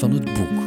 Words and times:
van 0.00 0.12
het 0.12 0.24
boek. 0.24 0.60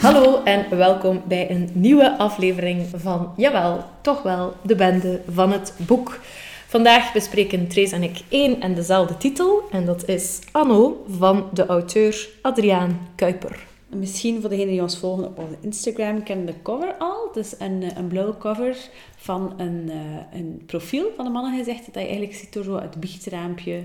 Hallo 0.00 0.42
en 0.42 0.78
welkom 0.78 1.22
bij 1.28 1.50
een 1.50 1.70
nieuwe 1.72 2.18
aflevering 2.18 2.86
van, 2.94 3.32
jawel, 3.36 3.84
toch 4.00 4.22
wel, 4.22 4.54
de 4.62 4.74
bende 4.74 5.20
van 5.30 5.52
het 5.52 5.74
boek. 5.76 6.20
Vandaag 6.66 7.12
bespreken 7.12 7.68
Trace 7.68 7.94
en 7.94 8.02
ik 8.02 8.22
één 8.28 8.60
en 8.60 8.74
dezelfde 8.74 9.16
titel 9.16 9.62
en 9.70 9.84
dat 9.84 10.08
is 10.08 10.38
Anno 10.52 11.04
van 11.08 11.48
de 11.52 11.66
auteur 11.66 12.28
Adriaan 12.42 13.08
Kuiper. 13.14 13.66
Misschien 13.88 14.40
voor 14.40 14.50
degenen 14.50 14.72
die 14.72 14.82
ons 14.82 14.98
volgen 14.98 15.24
op 15.24 15.38
onze 15.38 15.56
Instagram 15.60 16.22
kennen 16.22 16.46
de 16.46 16.62
cover 16.62 16.94
al. 16.98 17.26
Het 17.32 17.44
is 17.44 17.54
een, 17.58 17.82
eh, 17.82 17.96
een 17.96 18.06
blauwe 18.06 18.38
cover 18.38 18.76
van 19.16 19.54
een, 19.56 19.82
uh, 19.86 20.40
een 20.40 20.62
profiel 20.66 21.12
van 21.16 21.26
een 21.26 21.32
mannengezicht 21.32 21.84
dat 21.84 21.94
je 21.94 22.00
eigenlijk 22.00 22.34
ziet 22.34 22.52
door 22.52 22.64
zo 22.64 22.80
het 22.80 23.00
biechtraampje 23.00 23.82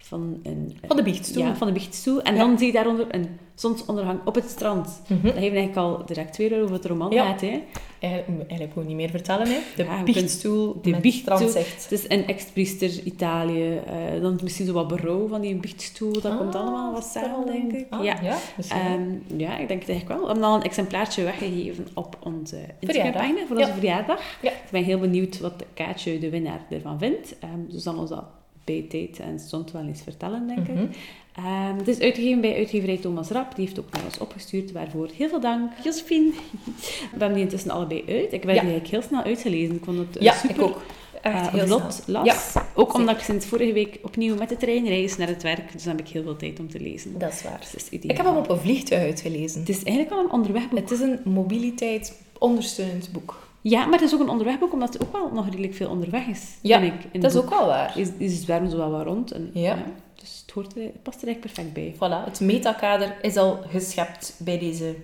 van 0.00 0.40
een... 0.42 0.78
Van 0.86 0.96
de 0.96 1.02
biechtstoel. 1.02 1.42
Ja, 1.44 1.56
van 1.56 1.66
de 1.66 1.72
biechtstoel. 1.72 2.22
En 2.22 2.36
dan 2.36 2.58
zie 2.58 2.66
je 2.66 2.72
daaronder 2.72 3.06
een 3.14 3.38
zonsondergang 3.54 4.20
op 4.24 4.34
het 4.34 4.48
strand. 4.50 5.02
Mhm. 5.08 5.22
Dat 5.22 5.32
heeft 5.32 5.54
eigenlijk 5.54 5.76
al 5.76 6.06
direct 6.06 6.36
weer 6.36 6.62
over 6.62 6.74
het 6.74 6.84
roman 6.84 7.10
Ja. 7.10 7.24
gaat, 7.26 7.40
hè. 7.40 7.62
Eigenlijk, 8.00 8.74
moet 8.74 8.82
ik 8.82 8.86
niet 8.88 8.96
meer 8.96 9.10
vertellen, 9.10 9.46
hè. 9.46 9.58
De 9.76 9.84
Ja, 9.84 10.02
biechtstoel, 10.02 10.78
De 10.82 10.90
met 10.90 11.00
biechtstoel. 11.00 11.36
tranzicht. 11.36 11.82
Het 11.82 11.92
is 11.92 12.04
een 12.08 12.26
ex-priester 12.26 13.02
Italië. 13.02 13.76
eh, 13.76 14.22
dan 14.22 14.38
misschien 14.42 14.66
zo 14.66 14.72
wat 14.72 14.88
berouw 14.88 15.28
van 15.28 15.40
die 15.40 15.54
biechtstoel. 15.54 16.12
Dat 16.12 16.36
komt 16.38 16.54
Ah, 16.54 16.60
allemaal 16.60 16.92
wat 16.92 17.04
samen, 17.04 17.46
denk 17.46 17.72
ik. 17.72 17.86
Ah, 17.90 18.04
ja. 18.04 18.18
ja, 18.22 18.36
misschien. 18.56 18.80
Ehm, 18.80 19.38
ja, 19.40 19.58
ik 19.58 19.68
denk 19.68 19.80
het 19.80 19.88
eigenlijk 19.90 20.08
wel. 20.08 20.20
We 20.20 20.26
hebben 20.26 20.44
al 20.44 20.54
een 20.56 20.62
exemplaartje 20.62 21.22
weggegeven 21.22 21.86
op 21.94 22.16
onze. 22.22 22.56
Instagram-pagina 22.78 23.46
voor 23.46 23.56
onze 23.56 23.72
verjaardag. 23.72 24.20
Ja. 24.42 24.50
Ik 24.50 24.70
ben 24.70 24.84
heel 24.84 24.98
benieuwd 24.98 25.40
wat 25.40 25.64
Kaatje, 25.74 26.18
de 26.18 26.30
winnaar, 26.30 26.60
ervan 26.70 26.98
vindt. 26.98 27.38
Ehm 27.38 27.50
dus 27.68 27.82
zal 27.82 27.98
ons 27.98 28.10
dat 28.10 28.24
bij 28.70 28.86
tijd 28.88 29.18
en 29.18 29.38
stond 29.40 29.70
wel 29.72 29.82
eens 29.86 30.02
vertellen, 30.02 30.46
denk 30.46 30.68
Mhm. 30.68 30.82
ik. 30.82 30.96
Ehm, 31.36 31.76
het 31.76 31.88
is 31.88 32.00
uitgegeven 32.00 32.40
bij 32.40 32.56
uitgeverij 32.56 32.96
Thomas 32.96 33.28
Rap. 33.28 33.54
Die 33.56 33.64
heeft 33.64 33.78
ook 33.80 33.90
naar 33.92 34.04
ons 34.04 34.18
opgestuurd, 34.18 34.72
waarvoor 34.72 35.08
heel 35.16 35.28
veel 35.28 35.40
dank. 35.40 35.72
Josephine. 35.84 36.30
We 36.64 36.70
hebben 37.10 37.32
die 37.34 37.42
intussen 37.42 37.70
allebei 37.70 38.04
uit. 38.08 38.32
Ik 38.32 38.42
die 38.42 38.50
Ja. 38.54 38.60
eigenlijk 38.60 38.86
heel 38.86 39.02
snel 39.02 39.22
uitgelezen. 39.22 39.74
Ik 39.74 39.84
vond 39.84 39.98
het 39.98 40.22
Ja, 40.22 40.32
super 40.34 40.56
ik 40.56 40.62
ook. 40.62 40.82
Echt 41.22 41.50
heel 41.50 41.66
vlot 41.66 42.00
snel. 42.04 42.22
las. 42.24 42.52
Ja, 42.52 42.66
ook 42.74 42.94
omdat 42.94 43.16
ik 43.16 43.22
sinds 43.22 43.46
vorige 43.46 43.72
week 43.72 43.98
opnieuw 44.02 44.34
met 44.36 44.48
de 44.48 44.56
trein 44.56 44.86
reis 44.88 45.16
naar 45.16 45.28
het 45.28 45.42
werk. 45.42 45.72
Dus 45.72 45.82
dan 45.82 45.96
heb 45.96 46.06
ik 46.06 46.12
heel 46.12 46.22
veel 46.22 46.36
tijd 46.36 46.60
om 46.60 46.68
te 46.68 46.80
lezen. 46.80 47.18
dat 47.18 47.32
is 47.32 47.42
waar. 47.42 47.58
Dus 47.72 47.74
is. 47.74 47.88
Ik 48.00 48.16
heb 48.16 48.26
hem 48.26 48.36
op 48.36 48.48
een 48.50 48.58
vliegtuig 48.58 49.02
uitgelezen. 49.02 49.60
Het 49.60 49.68
is 49.68 49.76
eigenlijk 49.82 50.08
wel 50.10 50.24
een 50.24 50.30
onderwegboek. 50.30 50.78
Het 50.78 50.90
is 50.90 51.00
een 51.00 51.18
mobiliteit 51.24 52.20
ondersteunend 52.38 53.08
boek. 53.12 53.48
Ja, 53.62 53.84
maar 53.84 53.98
het 53.98 54.08
is 54.08 54.14
ook 54.14 54.20
een 54.20 54.28
onderwegboek, 54.28 54.72
omdat 54.72 54.92
het 54.92 55.02
ook 55.02 55.12
wel 55.12 55.30
nog 55.32 55.44
redelijk 55.44 55.74
veel 55.74 55.90
onderweg 55.90 56.26
is. 56.26 56.56
Ja, 56.62 56.80
vind 56.80 56.92
ik, 56.94 57.00
in 57.12 57.20
Dat 57.20 57.30
is 57.30 57.36
het 57.36 57.44
ook 57.44 57.50
wel 57.58 57.66
waar. 57.66 57.98
Is, 57.98 58.08
is 58.18 58.40
zwermen 58.42 58.70
zo 58.70 58.76
wel 58.76 58.90
wat 58.90 59.04
rond. 59.06 59.32
En, 59.32 59.50
Ja. 59.52 59.78
dus 60.14 60.42
het, 60.46 60.50
hoort 60.54 60.74
het 60.74 61.02
past 61.02 61.22
er 61.22 61.28
eigenlijk 61.28 61.40
perfect 61.40 61.72
bij. 61.72 61.94
Voilà, 61.94 62.24
het 62.24 62.40
metakader 62.40 63.16
is 63.22 63.36
al 63.36 63.58
geschept 63.68 64.34
bij 64.38 64.58
deze. 64.58 64.94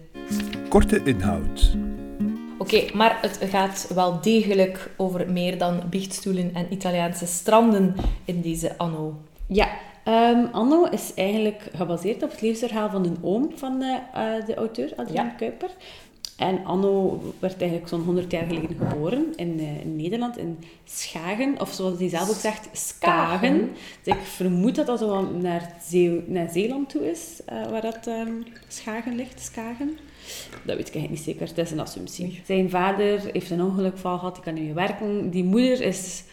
Korte 0.69 1.01
inhoud. 1.05 1.77
Oké, 2.59 2.84
maar 2.95 3.19
het 3.21 3.39
gaat 3.51 3.91
wel 3.95 4.21
degelijk 4.21 4.91
over 4.97 5.31
meer 5.33 5.59
dan 5.59 5.81
biechtstoelen 5.91 6.51
en 6.55 6.67
Italiaanse 6.71 7.27
stranden 7.27 7.95
in 8.25 8.41
deze 8.41 8.79
anno. 8.79 9.15
Ja, 9.47 9.69
ehm, 10.05 10.45
Anno 10.53 10.84
is 10.84 11.15
eigenlijk 11.15 11.71
gebaseerd 11.75 12.23
op 12.23 12.31
het 12.31 12.41
levensverhaal 12.41 12.91
van 12.91 13.05
een 13.05 13.17
oom 13.23 13.51
van 13.55 13.79
de, 13.79 13.99
eh, 14.15 14.47
de 14.47 14.55
auteur, 14.55 14.93
Adriaan 14.97 15.27
Ja. 15.27 15.33
Kuiper. 15.33 15.71
En 16.37 16.65
Anno 16.65 17.21
werd 17.39 17.61
eigenlijk 17.61 17.89
zo'n 17.91 18.03
100 18.03 18.31
jaar 18.33 18.47
geleden 18.47 18.77
geboren 18.79 19.33
in, 19.37 19.59
eh, 19.61 19.81
in 19.81 19.97
Nederland, 19.97 20.39
in 20.39 20.59
Schagen. 20.85 21.61
Of 21.61 21.73
zoals 21.73 21.99
hij 21.99 22.09
zelf 22.09 22.29
ook 22.31 22.35
zegt, 22.41 22.69
Skagen. 22.73 23.71
Dus 24.03 24.15
ik 24.15 24.21
vermoed 24.23 24.75
dat 24.75 24.87
dat 24.87 25.01
wel 25.01 25.23
naar, 25.23 25.77
Zee- 25.89 26.23
naar 26.27 26.51
Zeeland 26.51 26.89
toe 26.91 27.11
is, 27.11 27.41
eh, 27.47 27.67
waar 27.71 27.81
dat 27.83 28.07
ehm, 28.07 28.33
Schagen 28.69 29.15
ligt, 29.15 29.41
Skagen. 29.41 29.99
Dat 30.65 30.77
weet 30.77 30.89
ik 30.89 30.95
eigenlijk 30.95 31.11
niet 31.11 31.21
zeker, 31.37 31.47
het 31.49 31.59
is 31.59 31.71
een 31.71 31.81
assumptie. 31.81 32.41
Zijn 32.47 32.71
vader 32.71 33.21
heeft 33.33 33.51
een 33.51 33.63
ongelukval 33.63 34.19
gehad, 34.19 34.35
die 34.35 34.45
kan 34.45 34.55
niet 34.55 34.65
meer 34.65 34.75
werken. 34.75 35.31
Die 35.31 35.45
moeder 35.45 35.81
is 35.81 36.25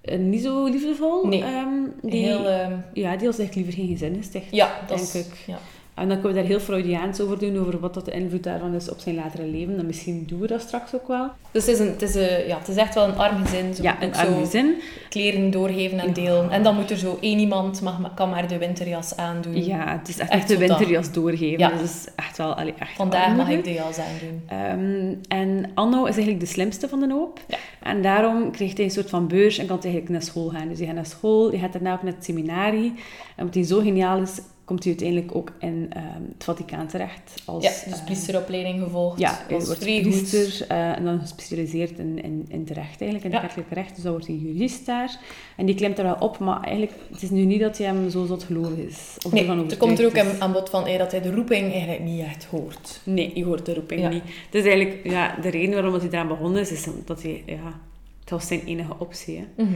eh, 0.00 0.18
niet 0.18 0.42
zo 0.42 0.64
liefdevol. 0.66 1.26
Nee, 1.26 1.42
Ehm, 1.42 1.68
die, 2.02 2.24
Heel, 2.24 2.46
ehm, 2.48 2.72
ja, 2.92 3.16
die 3.16 3.26
was 3.26 3.38
echt 3.38 3.54
liever 3.54 3.72
geen 3.72 3.88
gezin 3.88 4.22
ja, 4.50 4.78
dat 4.78 4.88
denk 4.88 5.00
is... 5.00 5.14
ik. 5.14 5.34
Ja. 5.46 5.58
En 5.98 6.08
dan 6.08 6.20
kunnen 6.20 6.34
we 6.34 6.40
daar 6.40 6.50
heel 6.50 6.60
Freudiaans 6.60 7.20
over 7.20 7.38
doen, 7.38 7.58
over 7.58 7.78
wat 7.80 7.94
dat 7.94 8.04
de 8.04 8.10
invloed 8.10 8.42
daarvan 8.42 8.74
is 8.74 8.90
op 8.90 8.98
zijn 8.98 9.14
latere 9.14 9.46
leven. 9.46 9.78
En 9.78 9.86
misschien 9.86 10.24
doen 10.26 10.40
we 10.40 10.46
dat 10.46 10.60
straks 10.60 10.94
ook 10.94 11.08
wel. 11.08 11.30
Dus 11.50 11.66
het 11.66 11.74
is, 11.74 11.80
een, 11.80 11.86
het, 11.86 12.02
is 12.02 12.14
een, 12.14 12.46
ja, 12.46 12.58
het 12.58 12.68
is 12.68 12.76
echt 12.76 12.94
wel 12.94 13.08
een 13.08 13.16
arm 13.16 13.44
gezin. 13.44 13.74
Zo, 13.74 13.82
ja, 13.82 14.02
een 14.02 14.14
arm 14.14 14.38
gezin. 14.38 14.74
kleren 15.08 15.50
doorgeven 15.50 15.98
en 15.98 16.06
Ja. 16.06 16.12
delen. 16.12 16.50
En 16.50 16.62
dan 16.62 16.74
moet 16.74 16.90
er 16.90 16.96
zo 16.96 17.18
één 17.20 17.38
iemand, 17.38 17.80
mag, 17.80 18.14
kan 18.14 18.30
maar 18.30 18.48
de 18.48 18.58
winterjas 18.58 19.16
aandoen. 19.16 19.64
Ja, 19.64 19.98
het 19.98 20.08
is 20.08 20.18
echt, 20.18 20.48
de 20.48 20.58
winterjas 20.58 21.12
doorgeven. 21.12 21.58
Ja. 21.58 21.68
Dat 21.68 21.80
is 21.80 22.06
echt 22.16 22.36
wel 22.38 22.54
allee, 22.54 22.74
echt 22.78 22.92
Vandaag 22.96 23.36
mag 23.36 23.48
ik 23.48 23.64
de 23.64 23.72
jas 23.72 23.98
aandoen. 23.98 24.42
Ehm, 24.46 25.14
en 25.28 25.70
Anno 25.74 26.00
is 26.04 26.14
eigenlijk 26.14 26.40
de 26.40 26.46
slimste 26.46 26.88
van 26.88 27.00
de 27.00 27.12
hoop. 27.12 27.40
Ja. 27.48 27.56
En 27.82 28.02
daarom 28.02 28.50
kreeg 28.50 28.76
hij 28.76 28.84
een 28.84 28.90
soort 28.90 29.10
van 29.10 29.28
beurs 29.28 29.58
en 29.58 29.66
kan 29.66 29.76
hij 29.76 29.84
eigenlijk 29.90 30.12
naar 30.12 30.22
school 30.22 30.48
gaan. 30.48 30.68
Dus 30.68 30.78
hij 30.78 30.86
gaat 30.86 30.96
naar 30.96 31.06
school, 31.06 31.50
hij 31.50 31.58
gaat 31.58 31.72
daarna 31.72 31.92
ook 31.92 32.02
naar 32.02 32.12
het 32.12 32.24
seminarie. 32.24 32.92
En 33.36 33.38
omdat 33.38 33.54
hij 33.54 33.64
zo 33.64 33.80
geniaal 33.80 34.20
is, 34.20 34.40
komt 34.68 34.84
hij 34.84 34.92
uiteindelijk 34.92 35.34
ook 35.36 35.52
in 35.58 35.86
ehm, 35.92 36.04
het 36.34 36.44
Vaticaan 36.44 36.86
terecht. 36.86 37.34
Als, 37.44 37.64
Ja, 37.64 37.70
dus 37.90 37.98
eh, 37.98 38.04
priesteropleiding 38.04 38.82
gevolgd. 38.82 39.18
Ja, 39.18 39.38
hij 39.48 39.56
wordt 39.60 39.78
priester 39.78 40.66
eh, 40.68 40.96
en 40.96 41.04
dan 41.04 41.20
gespecialiseerd 41.20 41.98
in, 41.98 42.22
in, 42.22 42.46
in 42.48 42.60
het 42.60 42.70
recht 42.70 43.00
eigenlijk, 43.00 43.24
in 43.24 43.30
het 43.32 43.32
Ja. 43.32 43.40
kerkelijk 43.40 43.70
recht. 43.72 43.94
Dus 43.94 44.02
dan 44.02 44.12
wordt 44.12 44.26
hij 44.26 44.36
jurist 44.36 44.86
daar. 44.86 45.18
En 45.56 45.66
die 45.66 45.74
klimt 45.74 45.98
er 45.98 46.04
wel 46.04 46.16
op, 46.18 46.38
maar 46.38 46.60
eigenlijk, 46.60 46.92
het 47.12 47.22
is 47.22 47.30
nu 47.30 47.44
niet 47.44 47.60
dat 47.60 47.78
hij 47.78 47.86
hem 47.86 48.10
zo 48.10 48.26
zot 48.26 48.42
gelovig 48.44 48.78
is. 48.78 49.16
Of 49.26 49.32
Nee, 49.32 49.46
er 49.48 49.76
komt 49.76 49.98
er 49.98 50.06
ook 50.06 50.12
is. 50.12 50.40
aan 50.40 50.52
bod 50.52 50.70
van 50.70 50.86
eh, 50.86 50.98
dat 50.98 51.10
hij 51.10 51.20
de 51.20 51.30
roeping 51.34 51.72
eigenlijk 51.72 52.02
niet 52.02 52.20
echt 52.24 52.44
hoort. 52.44 53.00
Nee, 53.04 53.30
je 53.34 53.44
hoort 53.44 53.66
de 53.66 53.74
roeping 53.74 54.00
Ja. 54.00 54.08
niet. 54.08 54.22
Het 54.50 54.54
is 54.54 54.64
eigenlijk, 54.64 55.00
ja, 55.04 55.36
de 55.42 55.48
reden 55.48 55.74
waarom 55.74 55.92
hij 55.94 56.08
eraan 56.08 56.28
begonnen 56.28 56.60
is, 56.60 56.72
is 56.72 56.86
dat 57.04 57.22
hij, 57.22 57.42
ja, 57.46 57.80
het 58.20 58.30
was 58.30 58.46
zijn 58.46 58.60
enige 58.64 58.92
optie. 58.98 59.36
Hè. 59.36 59.62
Ja, 59.62 59.68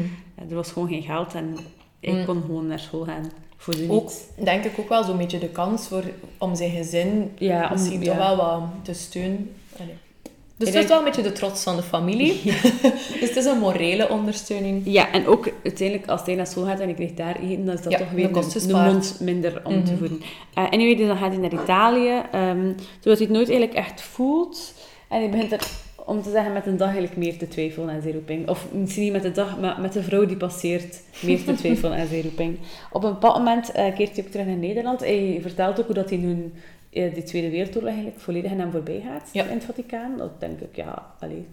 Er 0.48 0.54
was 0.54 0.72
gewoon 0.72 0.88
geen 0.88 1.02
geld 1.02 1.34
en 1.34 1.56
hij 2.00 2.12
Mm. 2.14 2.25
kon 2.25 2.41
gewoon 2.41 2.66
naar 2.66 2.78
school 2.78 3.04
gaan. 3.04 3.31
Voor 3.62 3.76
de 3.76 3.86
Ook, 3.90 4.10
denk 4.44 4.64
ik 4.64 4.78
ook 4.78 4.88
wel 4.88 5.04
zo'n 5.04 5.16
beetje 5.16 5.38
de 5.38 5.48
kans 5.48 5.88
voor, 5.88 6.02
om 6.38 6.54
zijn 6.54 6.70
gezin 6.70 7.32
Ja, 7.38 7.64
om- 7.64 7.72
misschien 7.72 8.00
ja. 8.02 8.06
toch 8.06 8.16
wel 8.16 8.36
wat 8.36 8.62
te 8.82 8.92
steunen. 8.94 9.54
Allee. 9.80 9.94
Dus 10.56 10.68
Ik 10.68 10.74
het 10.74 10.82
is 10.84 10.88
denk- 10.88 10.88
wel 10.88 10.98
een 10.98 11.04
beetje 11.04 11.22
de 11.30 11.32
trots 11.38 11.62
van 11.62 11.76
de 11.76 11.82
familie. 11.82 12.40
dus 13.20 13.28
het 13.28 13.36
is 13.36 13.44
een 13.44 13.58
morele 13.58 14.08
ondersteuning. 14.08 14.82
Ja, 14.84 15.12
en 15.12 15.26
ook 15.26 15.48
uiteindelijk 15.64 16.08
als 16.10 16.20
hij 16.24 16.34
naar 16.34 16.46
school 16.46 16.64
gaat 16.64 16.78
en 16.80 16.84
hij 16.86 16.94
krijgt 16.94 17.16
daar 17.16 17.36
eten, 17.40 17.64
dan 17.64 17.74
is 17.74 17.82
dat 17.82 17.92
Ja, 17.92 17.98
toch 17.98 18.08
de 18.08 18.14
weer 18.14 18.36
een 18.36 18.50
spaart. 18.60 18.92
mond 18.92 19.16
minder 19.20 19.60
om 19.64 19.84
te 19.84 19.90
Mhm. 19.90 19.98
voeden. 19.98 20.20
Eh, 20.54 20.64
anyway, 20.70 20.96
dus 20.96 21.06
dan 21.06 21.16
gaat 21.16 21.32
hij 21.32 21.40
naar 21.40 21.52
Italië, 21.62 22.22
ehm, 22.32 22.72
zodat 23.00 23.18
hij 23.18 23.26
het 23.26 23.30
nooit 23.36 23.48
eigenlijk 23.48 23.74
echt 23.78 24.00
voelt. 24.02 24.74
En 25.08 25.18
hij 25.18 25.30
begint 25.30 25.52
er, 25.52 25.60
om 26.06 26.22
te 26.22 26.30
zeggen, 26.30 26.52
met 26.52 26.66
een 26.66 26.76
dag 26.76 26.88
eigenlijk 26.88 27.16
meer 27.16 27.38
te 27.38 27.48
twijfelen 27.48 27.90
aan 27.90 28.00
zijn 28.02 28.14
roeping. 28.14 28.48
Of 28.48 28.66
misschien 28.72 29.02
niet 29.02 29.12
met 29.12 29.22
de 29.22 29.32
dag, 29.32 29.60
maar 29.60 29.80
met 29.80 29.92
de 29.92 30.02
vrouw 30.02 30.26
die 30.26 30.36
passeert, 30.36 31.02
meer 31.22 31.44
te 31.44 31.54
twijfelen 31.54 31.98
aan 31.98 32.06
zijn 32.06 32.22
roeping. 32.22 32.58
Op 32.92 33.04
een 33.04 33.12
bepaald 33.12 33.36
moment 33.38 33.70
eh, 33.72 33.94
keert 33.94 34.16
hij 34.16 34.24
ook 34.24 34.30
terug 34.30 34.46
naar 34.46 34.56
Nederland. 34.56 35.00
Hij 35.00 35.38
vertelt 35.42 35.80
ook 35.80 35.86
hoe 35.86 35.94
dat 35.94 36.08
hij 36.10 36.18
nu 36.18 36.52
eh, 36.90 37.14
de 37.14 37.22
Tweede 37.22 37.50
Wereldoorlog 37.50 37.90
eigenlijk 37.90 38.20
volledig 38.20 38.50
aan 38.50 38.58
hem 38.58 38.70
voorbij 38.70 39.02
gaat 39.06 39.28
Ja. 39.32 39.44
in 39.44 39.54
het 39.54 39.64
Vaticaan. 39.64 40.16
Dat 40.16 40.40
denk 40.40 40.60
ik, 40.60 40.76
ja, 40.76 41.06
allee, 41.20 41.46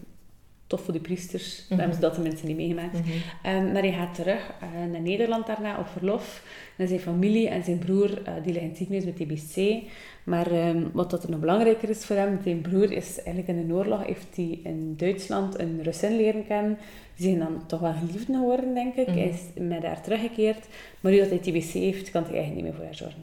tof 0.70 0.80
voor 0.84 0.94
de 0.94 1.00
priesters. 1.00 1.58
Mhm. 1.58 1.68
Dan 1.68 1.78
hebben 1.78 1.94
ze 1.96 2.00
dat 2.00 2.14
de 2.14 2.20
mensen 2.20 2.46
niet 2.46 2.56
meegemaakt. 2.56 2.98
Ehm, 3.42 3.72
maar 3.72 3.82
hij 3.82 3.92
gaat 3.92 4.14
terug 4.14 4.52
eh, 4.60 4.68
naar 4.92 5.00
Nederland 5.00 5.46
daarna 5.46 5.78
op 5.78 5.86
verlof. 5.86 6.44
Naar 6.76 6.88
zijn 6.88 7.00
familie 7.00 7.48
en 7.48 7.64
zijn 7.64 7.78
broer, 7.78 8.22
eh, 8.22 8.32
die 8.42 8.52
ligt 8.52 8.64
in 8.64 8.68
het 8.68 8.76
ziekenhuis 8.76 9.04
met 9.04 9.16
TBC. 9.16 9.82
Maar 10.24 10.50
ehm, 10.50 10.82
wat 10.92 11.10
dat 11.10 11.22
er 11.22 11.30
nog 11.30 11.40
belangrijker 11.40 11.88
is 11.88 12.04
voor 12.04 12.16
hem, 12.16 12.38
zijn 12.42 12.60
broer 12.60 12.92
is 12.92 13.22
eigenlijk 13.22 13.48
in 13.48 13.66
de 13.66 13.74
oorlog, 13.74 14.06
heeft 14.06 14.36
hij 14.36 14.60
in 14.62 14.94
Duitsland 14.96 15.58
een 15.58 15.80
Russin 15.82 16.16
leren 16.16 16.46
kennen. 16.46 16.78
Die 17.20 17.28
zijn 17.28 17.38
dan 17.38 17.66
toch 17.66 17.80
wel 17.80 17.92
geliefden 17.92 18.34
geworden, 18.34 18.74
denk 18.74 18.94
ik. 18.94 19.06
Mhm. 19.06 19.18
Is 19.18 19.40
met 19.54 19.82
haar 19.82 20.02
teruggekeerd. 20.02 20.66
Maar 21.00 21.12
nu 21.12 21.18
dat 21.18 21.28
hij 21.28 21.38
TBC 21.38 21.72
heeft, 21.72 22.10
kan 22.10 22.22
hij 22.22 22.32
eigenlijk 22.32 22.54
niet 22.54 22.64
meer 22.64 22.74
voor 22.74 22.84
haar 22.84 22.94
zorgen. 22.94 23.22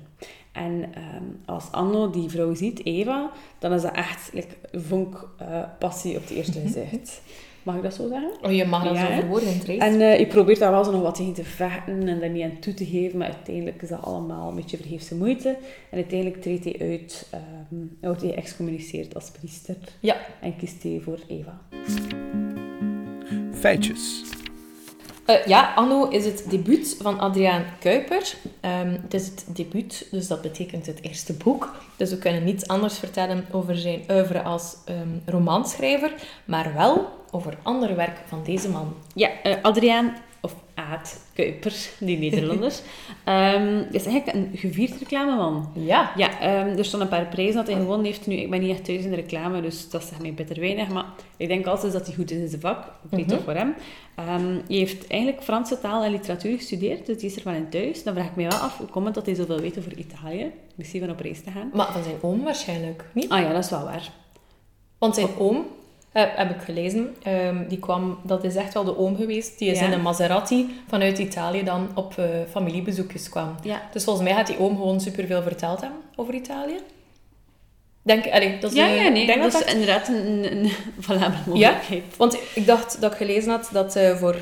En 0.51 0.85
ehm, 0.93 1.23
als 1.45 1.71
Anno 1.71 2.09
die 2.09 2.29
vrouw 2.29 2.53
ziet, 2.53 2.85
Eva, 2.85 3.31
dan 3.59 3.73
is 3.73 3.81
dat 3.81 3.95
echt 3.95 4.29
like, 4.33 4.55
vonk 4.71 5.29
eh, 5.37 5.63
passie 5.79 6.15
op 6.15 6.21
het 6.21 6.29
eerste 6.29 6.59
gezicht. 6.65 7.21
Mag 7.63 7.75
ik 7.75 7.83
dat 7.83 7.93
zo 7.93 8.07
zeggen? 8.07 8.31
Oh, 8.41 8.51
je 8.51 8.65
mag 8.65 8.83
dat 8.83 8.95
Ja, 8.95 9.05
zo 9.05 9.19
verwoorden. 9.19 9.79
En 9.79 10.01
eh 10.01 10.19
ik 10.19 10.27
probeer 10.27 10.59
daar 10.59 10.71
wel 10.71 10.83
zo 10.83 10.91
nog 10.91 11.01
wat 11.01 11.15
tegen 11.15 11.33
te 11.33 11.43
vechten 11.43 12.07
en 12.07 12.19
daar 12.19 12.29
niet 12.29 12.43
aan 12.43 12.59
toe 12.59 12.73
te 12.73 12.85
geven, 12.85 13.17
maar 13.17 13.27
uiteindelijk 13.27 13.81
is 13.81 13.89
dat 13.89 14.01
allemaal 14.01 14.49
een 14.49 14.55
beetje 14.55 14.77
vergeefse 14.77 15.15
moeite. 15.15 15.49
En 15.89 15.97
uiteindelijk 15.97 16.41
treedt 16.41 16.63
hij 16.63 16.75
uit, 16.79 17.27
en 17.71 17.97
wordt 18.01 18.21
hij 18.21 18.35
excommuniceerd 18.35 19.15
als 19.15 19.31
priester 19.31 19.75
Ja, 19.99 20.15
en 20.41 20.55
kiest 20.55 20.83
hij 20.83 20.99
voor 21.03 21.19
Eva. 21.27 21.59
Feitjes. 23.59 24.23
Eh, 25.25 25.45
ja, 25.45 25.73
Anno 25.75 26.07
is 26.07 26.25
het 26.25 26.45
debuut 26.49 26.97
van 27.01 27.19
Adriaan 27.19 27.65
Kuiper. 27.79 28.33
Ehm, 28.61 28.91
het 29.01 29.13
is 29.13 29.25
het 29.27 29.45
debuut, 29.53 30.07
dus 30.11 30.27
dat 30.27 30.41
betekent 30.41 30.85
het 30.85 31.01
eerste 31.01 31.33
boek. 31.33 31.75
Dus 31.97 32.09
we 32.09 32.17
kunnen 32.17 32.43
niets 32.43 32.67
anders 32.67 32.99
vertellen 32.99 33.45
over 33.51 33.77
zijn 33.77 34.01
oeuvre 34.11 34.41
als 34.41 34.75
ehm 34.85 35.07
romanschrijver, 35.25 36.13
maar 36.45 36.73
wel 36.73 37.07
over 37.31 37.57
ander 37.63 37.95
werk 37.95 38.17
van 38.27 38.43
deze 38.43 38.69
man. 38.69 38.95
Ja, 39.13 39.29
eh, 39.43 39.55
Adriaan, 39.61 40.15
Aad 40.77 41.19
Kuiper, 41.33 41.73
die 41.99 42.17
Nederlander. 42.17 42.73
Ehm 43.23 43.83
is 43.91 44.05
eigenlijk 44.05 44.35
een 44.37 44.49
gevierd 44.57 44.97
reclameman. 44.99 45.69
Ja. 45.73 46.11
Ja, 46.15 46.39
ehm, 46.39 46.77
er 46.77 46.85
staan 46.85 47.01
een 47.01 47.07
paar 47.07 47.25
prijzen 47.25 47.55
dat 47.55 47.67
hij 47.67 47.75
gewonnen 47.75 48.05
heeft. 48.05 48.27
Nu, 48.27 48.35
ik 48.35 48.49
ben 48.49 48.59
niet 48.61 48.69
echt 48.71 48.85
thuis 48.85 49.03
in 49.03 49.09
de 49.09 49.15
reclame, 49.15 49.61
dus 49.61 49.89
dat 49.89 50.03
zegt 50.03 50.21
mij 50.21 50.33
bitter 50.33 50.59
weinig. 50.59 50.87
Maar 50.89 51.05
ik 51.37 51.47
denk 51.47 51.65
altijd 51.65 51.93
dat 51.93 52.05
hij 52.05 52.15
goed 52.15 52.31
is 52.31 52.37
in 52.37 52.47
zijn 52.47 52.61
vak. 52.61 52.91
Vreet 53.09 53.25
Mhm. 53.27 53.35
toch 53.35 53.43
voor 53.43 53.53
hem. 53.53 53.73
Ehm 54.15 54.45
hij 54.67 54.77
heeft 54.77 55.07
eigenlijk 55.07 55.43
Franse 55.43 55.79
taal 55.79 56.03
en 56.03 56.11
literatuur 56.11 56.57
gestudeerd, 56.57 57.05
dus 57.05 57.17
die 57.17 57.29
is 57.29 57.35
er 57.35 57.43
wel 57.43 57.53
in 57.53 57.69
thuis. 57.69 58.03
Dan 58.03 58.13
vraag 58.13 58.25
ik 58.27 58.35
me 58.35 58.43
wel 58.47 58.59
af, 58.59 58.77
hoe 58.77 58.87
komt 58.87 59.05
het 59.05 59.13
dat 59.15 59.25
hij 59.25 59.35
zoveel 59.35 59.59
weet 59.59 59.77
over 59.77 59.97
Italië? 59.97 60.51
Misschien 60.75 60.99
van 60.99 61.09
op 61.09 61.19
reis 61.19 61.41
te 61.43 61.51
gaan. 61.51 61.69
Maar 61.73 61.91
van 61.91 62.03
zijn 62.03 62.15
oom 62.21 62.43
waarschijnlijk 62.43 63.05
niet. 63.13 63.29
Ah 63.29 63.39
ja, 63.41 63.53
dat 63.53 63.63
is 63.63 63.69
wel 63.69 63.83
waar. 63.83 64.11
Want 64.97 65.15
zijn 65.15 65.27
oom, 65.37 65.65
heb 66.35 66.49
ik 66.49 66.61
gelezen, 66.61 67.15
ehm, 67.23 67.67
die 67.67 67.79
kwam, 67.79 68.19
dat 68.23 68.43
is 68.43 68.55
echt 68.55 68.73
wel 68.73 68.83
de 68.83 68.97
oom 68.97 69.15
geweest, 69.15 69.59
die 69.59 69.69
is 69.71 69.79
Ja. 69.79 69.85
in 69.85 69.91
een 69.91 70.01
Maserati 70.01 70.79
vanuit 70.87 71.17
Italië 71.19 71.63
dan 71.63 71.89
op 71.95 72.17
eh, 72.17 72.25
familiebezoekjes 72.51 73.29
kwam. 73.29 73.55
Ja. 73.63 73.81
Dus 73.91 74.03
volgens 74.03 74.25
mij 74.27 74.33
had 74.37 74.47
die 74.47 74.59
oom 74.59 74.75
gewoon 74.75 75.01
superveel 75.01 75.41
verteld 75.41 75.81
hebben 75.81 75.99
over 76.15 76.33
Italië. 76.33 76.77
Denk, 78.01 78.27
allee, 78.31 78.57
dat 78.59 78.71
is 78.71 78.77
Ja, 78.77 78.87
een- 78.87 78.95
ja, 79.03 79.09
nee, 79.09 79.21
ik 79.21 79.27
denk 79.27 79.41
dat 79.41 79.51
dat 79.51 79.65
is 79.65 79.71
inderdaad 79.73 80.07
een, 80.07 80.15
een, 80.27 80.51
een 80.65 80.71
valabele 80.99 81.57
Ja, 81.57 81.69
mogelijkheid. 81.69 82.17
want 82.17 82.37
ik 82.53 82.65
dacht 82.65 83.01
dat 83.01 83.11
ik 83.11 83.17
gelezen 83.17 83.51
had 83.51 83.69
dat 83.71 83.95
eh, 83.95 84.15
voor 84.15 84.35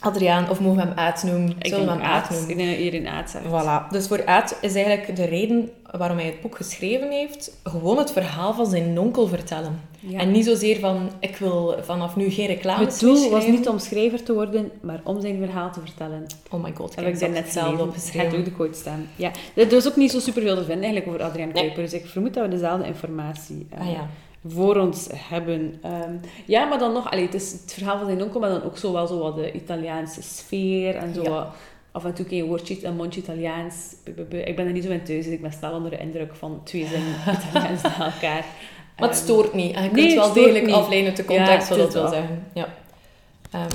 Adriaan, 0.00 0.50
of 0.50 0.60
mogen 0.60 0.76
we 0.76 0.82
hem 0.88 0.98
Aad 0.98 1.22
noemen? 1.22 1.48
Ik 1.58 1.66
Zullen 1.66 1.80
we 1.80 1.86
denk 1.86 2.00
hem 2.02 2.10
Aad 2.10 2.22
Aad. 2.22 2.30
noemen? 2.30 2.50
Ik 2.50 2.56
denk 2.56 2.68
dat 2.70 2.78
iedereen 2.78 3.08
Aad 3.08 3.30
zegt. 3.30 3.44
Voilà. 3.44 3.90
Dus 3.90 4.06
voor 4.06 4.26
Aad 4.26 4.58
is 4.60 4.74
eigenlijk 4.74 5.16
de 5.16 5.24
reden 5.24 5.70
waarom 5.98 6.16
hij 6.16 6.26
het 6.26 6.40
boek 6.40 6.56
geschreven 6.56 7.10
heeft, 7.10 7.52
gewoon 7.64 7.98
het 7.98 8.12
verhaal 8.12 8.54
van 8.54 8.66
zijn 8.66 8.98
onkel 8.98 9.26
vertellen. 9.26 9.80
Ja. 10.00 10.18
En 10.18 10.30
niet 10.30 10.44
zozeer 10.44 10.78
van, 10.78 11.10
ik 11.20 11.36
wil 11.36 11.76
vanaf 11.82 12.16
nu 12.16 12.30
geen 12.30 12.46
reclame 12.46 12.84
Het 12.84 13.00
doel 13.00 13.30
was 13.30 13.46
niet 13.46 13.68
om 13.68 13.78
schrijver 13.78 14.22
te 14.22 14.32
worden, 14.34 14.70
maar 14.80 15.00
om 15.04 15.20
zijn 15.20 15.38
verhaal 15.38 15.72
te 15.72 15.80
vertellen. 15.80 16.26
Oh 16.50 16.62
my 16.62 16.72
god, 16.74 16.90
ik 16.92 16.98
heb 16.98 17.06
ik 17.14 17.20
daar 17.20 17.28
net 17.30 17.44
hetzelfde 17.44 17.70
gelezen. 17.70 17.88
opgeschreven. 17.88 18.20
Het 18.20 18.30
gaat 18.30 18.38
ook 18.38 18.44
de 18.44 18.52
quote 18.52 18.78
staan. 18.78 19.06
Ja. 19.16 19.30
Er 19.54 19.70
was 19.70 19.88
ook 19.88 19.96
niet 19.96 20.10
zo 20.10 20.18
superveel 20.20 20.54
te 20.56 20.64
vinden 20.64 20.84
eigenlijk 20.84 21.06
over 21.06 21.22
Adriaan 21.22 21.48
Nee. 21.52 21.62
Kuiper, 21.62 21.82
dus 21.82 21.92
ik 21.92 22.06
vermoed 22.06 22.34
dat 22.34 22.44
we 22.44 22.50
dezelfde 22.50 22.86
informatie 22.86 23.66
eh, 23.70 23.80
Ah 23.80 23.92
ja. 23.92 24.08
Voor 24.46 24.76
ons 24.76 25.08
hebben. 25.14 25.78
Ehm, 25.82 26.12
ja, 26.46 26.64
maar 26.64 26.78
dan 26.78 26.92
nog, 26.92 27.10
allee, 27.10 27.24
het 27.24 27.34
is 27.34 27.52
het 27.52 27.72
verhaal 27.74 27.98
van 27.98 28.06
zijn 28.06 28.22
onkel, 28.22 28.40
maar 28.40 28.50
dan 28.50 28.62
ook 28.62 28.78
zo 28.78 28.92
wel 28.92 29.06
zo 29.06 29.18
wat 29.18 29.36
de 29.36 29.52
Italiaanse 29.52 30.22
sfeer 30.22 30.94
en 30.96 31.14
zo 31.14 31.22
Ja. 31.22 31.30
wat- 31.30 31.48
af 31.92 32.04
en 32.04 32.14
toe 32.14 32.26
een 32.28 32.44
woordje, 32.44 32.84
een 32.86 32.96
mondje 32.96 33.20
Italiaans. 33.20 33.74
Ik 34.44 34.56
ben 34.56 34.66
er 34.66 34.72
niet 34.72 34.84
zo 34.84 34.90
in 34.90 35.04
thuis, 35.04 35.24
dus 35.24 35.34
ik 35.34 35.40
ben 35.42 35.52
snel 35.52 35.72
onder 35.72 35.90
de 35.90 35.98
indruk 35.98 36.34
van 36.34 36.60
twee 36.64 36.86
zinnen 36.86 37.14
Italiaans 37.48 37.82
na 37.82 37.90
elkaar. 38.12 38.44
Maar 38.96 39.08
het 39.08 39.18
Ehm, 39.18 39.24
stoort 39.26 39.54
niet. 39.54 39.74
En 39.74 39.82
je 39.82 39.90
kunt 39.90 40.14
wel 40.14 40.32
degelijk 40.32 40.66
niet. 40.66 40.74
afleiden 40.74 41.08
uit 41.08 41.26
de 41.26 41.32
Ja, 41.32 41.38
context 41.38 41.68
wat 41.68 41.78
is 41.78 41.84
dat 41.84 41.92
wil 41.92 42.08
zeggen. 42.08 42.44
Ja. 42.54 42.68
Ehm, 43.50 43.66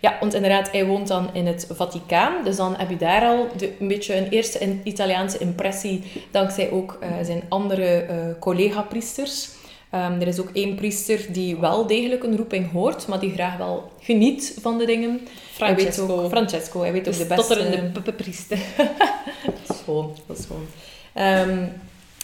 ja, 0.00 0.16
want 0.20 0.34
inderdaad, 0.34 0.70
hij 0.72 0.86
woont 0.86 1.08
dan 1.08 1.28
in 1.32 1.46
het 1.46 1.68
Vaticaan. 1.72 2.44
Dus 2.44 2.56
dan 2.56 2.74
heb 2.76 2.90
je 2.90 2.96
daar 2.96 3.22
al 3.22 3.46
de, 3.56 3.72
een 3.80 3.88
beetje 3.88 4.16
een 4.16 4.28
eerste 4.28 4.78
Italiaanse 4.84 5.38
impressie, 5.38 6.02
dankzij 6.30 6.70
ook 6.70 6.96
eh, 7.00 7.08
zijn 7.22 7.42
andere 7.48 7.84
eh, 7.84 8.16
collega-priesters. 8.40 9.48
Ehm, 9.90 10.20
er 10.20 10.26
is 10.26 10.40
ook 10.40 10.50
één 10.52 10.74
priester 10.74 11.26
die 11.32 11.56
wel 11.56 11.86
degelijk 11.86 12.22
een 12.22 12.36
roeping 12.36 12.70
hoort, 12.70 13.06
maar 13.06 13.20
die 13.20 13.32
graag 13.32 13.56
wel 13.56 13.92
geniet 14.00 14.58
van 14.60 14.78
de 14.78 14.86
dingen. 14.86 15.20
Hij 15.58 15.74
weet 15.74 15.84
Francesco. 15.84 16.22
ook, 16.22 16.30
Francesco, 16.30 16.80
hij 16.80 16.92
weet 16.92 17.08
ook 17.08 17.12
de 17.12 17.18
de 17.18 17.26
beste... 17.26 17.44
stotterende 17.44 17.90
puppenpriester. 17.90 18.58
Dat 19.44 19.76
is 19.76 19.82
gewoon, 19.84 20.16
dat 20.26 20.38
is 20.38 20.44
gewoon. 20.44 20.66
Ehm, 21.12 21.64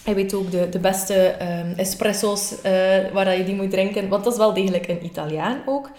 hij 0.04 0.14
weet 0.14 0.34
ook 0.34 0.50
de, 0.50 0.68
de 0.68 0.78
beste 0.78 1.14
ehm, 1.14 1.72
espresso's 1.76 2.60
eh, 2.62 2.72
waar 3.12 3.38
je 3.38 3.44
die 3.44 3.54
moet 3.54 3.70
drinken. 3.70 4.08
Want 4.08 4.24
dat 4.24 4.32
is 4.32 4.38
wel 4.38 4.54
degelijk 4.54 4.88
een 4.88 5.04
Italiaan 5.04 5.62
ook. 5.66 5.90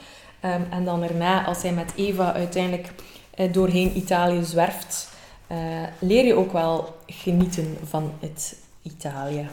En 0.70 0.86
dan 0.86 1.00
daarna, 1.00 1.46
als 1.46 1.62
hij 1.62 1.72
met 1.72 1.94
Eva 1.96 2.34
uiteindelijk 2.34 2.88
eh, 3.36 3.54
doorheen 3.54 3.98
Italië 3.98 4.44
zwerft, 4.44 5.10
eh, 5.48 5.58
leer 6.00 6.26
je 6.26 6.34
ook 6.34 6.52
wel 6.52 6.96
genieten 7.08 7.78
van 7.84 8.12
het 8.20 8.56
Italië. 8.82 9.48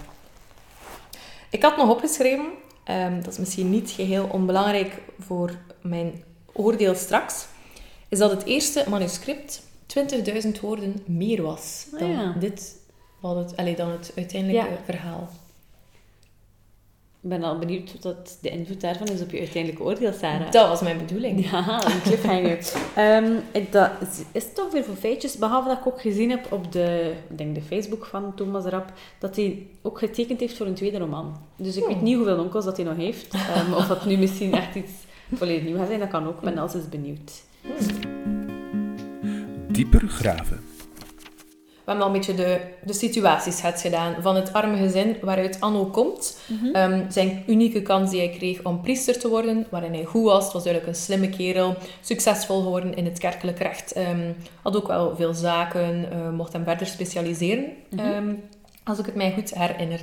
Ik 1.52 1.62
had 1.62 1.76
nog 1.76 1.88
opgeschreven, 1.90 2.46
ehm, 2.84 3.20
dat 3.22 3.32
is 3.32 3.38
misschien 3.38 3.70
niet 3.70 3.90
geheel 3.90 4.28
onbelangrijk 4.32 4.98
voor 5.18 5.50
mijn 5.82 6.22
oordeel 6.52 6.94
straks, 6.94 7.46
is 8.08 8.18
dat 8.18 8.30
het 8.30 8.44
eerste 8.44 8.84
manuscript 8.88 9.62
20.000 9.86 10.60
woorden 10.60 11.02
meer 11.06 11.42
was 11.42 11.86
Ah, 11.94 11.98
dan 12.00 12.10
ja. 12.10 12.32
dit, 12.38 12.76
wat 13.20 13.36
het, 13.36 13.56
allee, 13.56 13.76
dan 13.76 13.90
het 13.90 14.12
uiteindelijke 14.16 14.70
Ja. 14.70 14.78
verhaal. 14.84 15.28
Ik 17.22 17.28
ben 17.28 17.42
al 17.42 17.58
benieuwd 17.58 17.92
wat 17.92 18.02
dat 18.02 18.38
de 18.40 18.50
invloed 18.50 18.80
daarvan 18.80 19.06
is 19.06 19.20
op 19.22 19.30
je 19.30 19.38
uiteindelijke 19.38 19.82
oordeel, 19.84 20.12
Sarah. 20.12 20.50
Dat 20.50 20.68
was 20.68 20.80
mijn 20.80 20.98
bedoeling. 20.98 21.50
Ja, 21.50 21.84
een 21.86 22.02
cliffhanger. 22.02 22.58
Ehm, 22.94 23.32
ik- 23.52 23.72
dat 23.72 23.90
is, 24.32 24.44
toch 24.54 24.72
weer 24.72 24.84
voor 24.84 24.94
feitjes, 24.94 25.36
behalve 25.36 25.68
dat 25.68 25.78
ik 25.78 25.86
ook 25.86 26.00
gezien 26.00 26.30
heb 26.30 26.52
op 26.52 26.72
de, 26.72 27.12
ik 27.30 27.38
denk 27.38 27.54
de 27.54 27.62
Facebook 27.62 28.04
van 28.06 28.34
Thomas 28.34 28.64
Rapp, 28.64 28.92
dat 29.18 29.36
hij 29.36 29.66
ook 29.82 29.98
getekend 29.98 30.40
heeft 30.40 30.56
voor 30.56 30.66
een 30.66 30.74
tweede 30.74 30.98
roman. 30.98 31.36
Dus 31.56 31.76
ik 31.76 31.84
Hmm. 31.84 31.92
weet 31.92 32.02
niet 32.02 32.16
hoeveel 32.16 32.38
onkels 32.38 32.64
dat 32.64 32.76
hij 32.76 32.86
nog 32.86 32.96
heeft. 32.96 33.34
ehm, 33.34 33.72
of 33.74 33.86
dat 33.86 34.04
nu 34.04 34.16
misschien 34.16 34.52
echt 34.54 34.74
iets 34.74 34.92
volledig 35.34 35.64
nieuw 35.64 35.76
gaat 35.76 35.86
zijn, 35.86 36.00
dat 36.00 36.08
kan 36.08 36.26
ook. 36.26 36.34
Ik 36.36 36.40
ben 36.44 36.58
altijd 36.58 36.90
benieuwd. 36.90 37.42
Dieper 39.68 40.08
graven. 40.08 40.60
Hebben 41.92 42.10
al 42.10 42.14
een 42.14 42.20
beetje 42.26 42.44
de, 42.44 42.60
de 42.84 42.92
situatieschets 42.92 43.82
gedaan 43.82 44.14
van 44.20 44.36
het 44.36 44.52
arme 44.52 44.76
gezin 44.76 45.16
waaruit 45.20 45.60
Anno 45.60 45.84
komt. 45.84 46.38
Ehm, 46.72 47.10
zijn 47.10 47.42
unieke 47.46 47.82
kans 47.82 48.10
die 48.10 48.18
hij 48.20 48.28
kreeg 48.30 48.62
om 48.62 48.80
priester 48.80 49.18
te 49.18 49.28
worden, 49.28 49.66
waarin 49.70 49.92
hij 49.94 50.04
goed 50.04 50.24
was. 50.24 50.44
Het 50.44 50.52
was 50.52 50.62
duidelijk 50.64 50.92
een 50.96 51.00
slimme 51.02 51.28
kerel, 51.28 51.74
succesvol 52.00 52.62
geworden 52.62 52.94
in 52.94 53.04
het 53.04 53.18
kerkelijk 53.18 53.58
recht. 53.58 53.92
Ehm, 53.92 54.32
had 54.62 54.76
ook 54.76 54.86
wel 54.86 55.16
veel 55.16 55.34
zaken, 55.34 56.06
eh, 56.12 56.28
mocht 56.30 56.52
hem 56.52 56.64
verder 56.64 56.86
specialiseren, 56.86 57.64
ehm, 57.96 58.34
als 58.84 58.98
ik 58.98 59.06
het 59.06 59.14
mij 59.14 59.32
goed 59.32 59.54
herinner. 59.54 60.00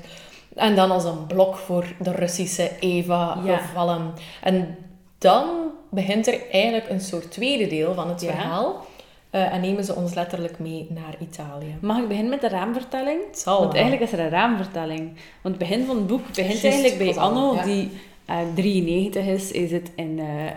En 0.56 0.76
dan 0.76 0.92
als 0.92 1.04
een 1.04 1.26
blok 1.28 1.56
voor 1.58 1.86
de 2.00 2.12
Russische 2.12 2.72
Eva 2.80 3.38
Ja. 3.46 3.58
gevallen. 3.58 4.14
En 4.44 4.78
dan 5.18 5.46
begint 5.92 6.28
er 6.28 6.40
eigenlijk 6.52 6.90
een 6.90 7.02
soort 7.02 7.32
tweede 7.32 7.68
deel 7.68 7.94
van 7.94 8.10
het 8.10 8.22
Ja. 8.22 8.32
verhaal. 8.32 8.86
Eh, 9.30 9.54
en 9.54 9.62
nemen 9.62 9.84
ze 9.84 9.96
ons 9.96 10.14
letterlijk 10.14 10.60
mee 10.60 10.88
naar 10.90 11.16
Italië. 11.20 11.76
Mag 11.82 11.98
ik 11.98 12.08
beginnen 12.08 12.30
met 12.32 12.42
de 12.42 12.50
raamvertelling? 12.50 13.20
zal 13.32 13.60
Want 13.60 13.74
eigenlijk 13.74 14.04
is 14.04 14.12
er 14.12 14.20
een 14.20 14.30
raamvertelling. 14.30 15.12
Want 15.42 15.56
het 15.56 15.68
begin 15.70 15.86
van 15.86 15.96
het 15.96 16.08
boek 16.08 16.28
begint 16.28 16.64
eigenlijk 16.64 16.98
bij 16.98 17.08
is 17.08 17.18
Anno, 17.18 17.54
ja. 17.56 17.64
die 17.64 17.92
eh, 18.26 18.38
93 18.56 19.26
is. 19.26 19.54
Hij 19.54 19.68
zit 19.68 19.92
in 19.96 20.20
eh 20.20 20.46
eh 20.48 20.54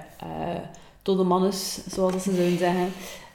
Todemannes, 1.02 1.86
zoals 1.86 2.22
ze 2.22 2.34
zouden 2.34 2.58
zeggen. 2.58 2.92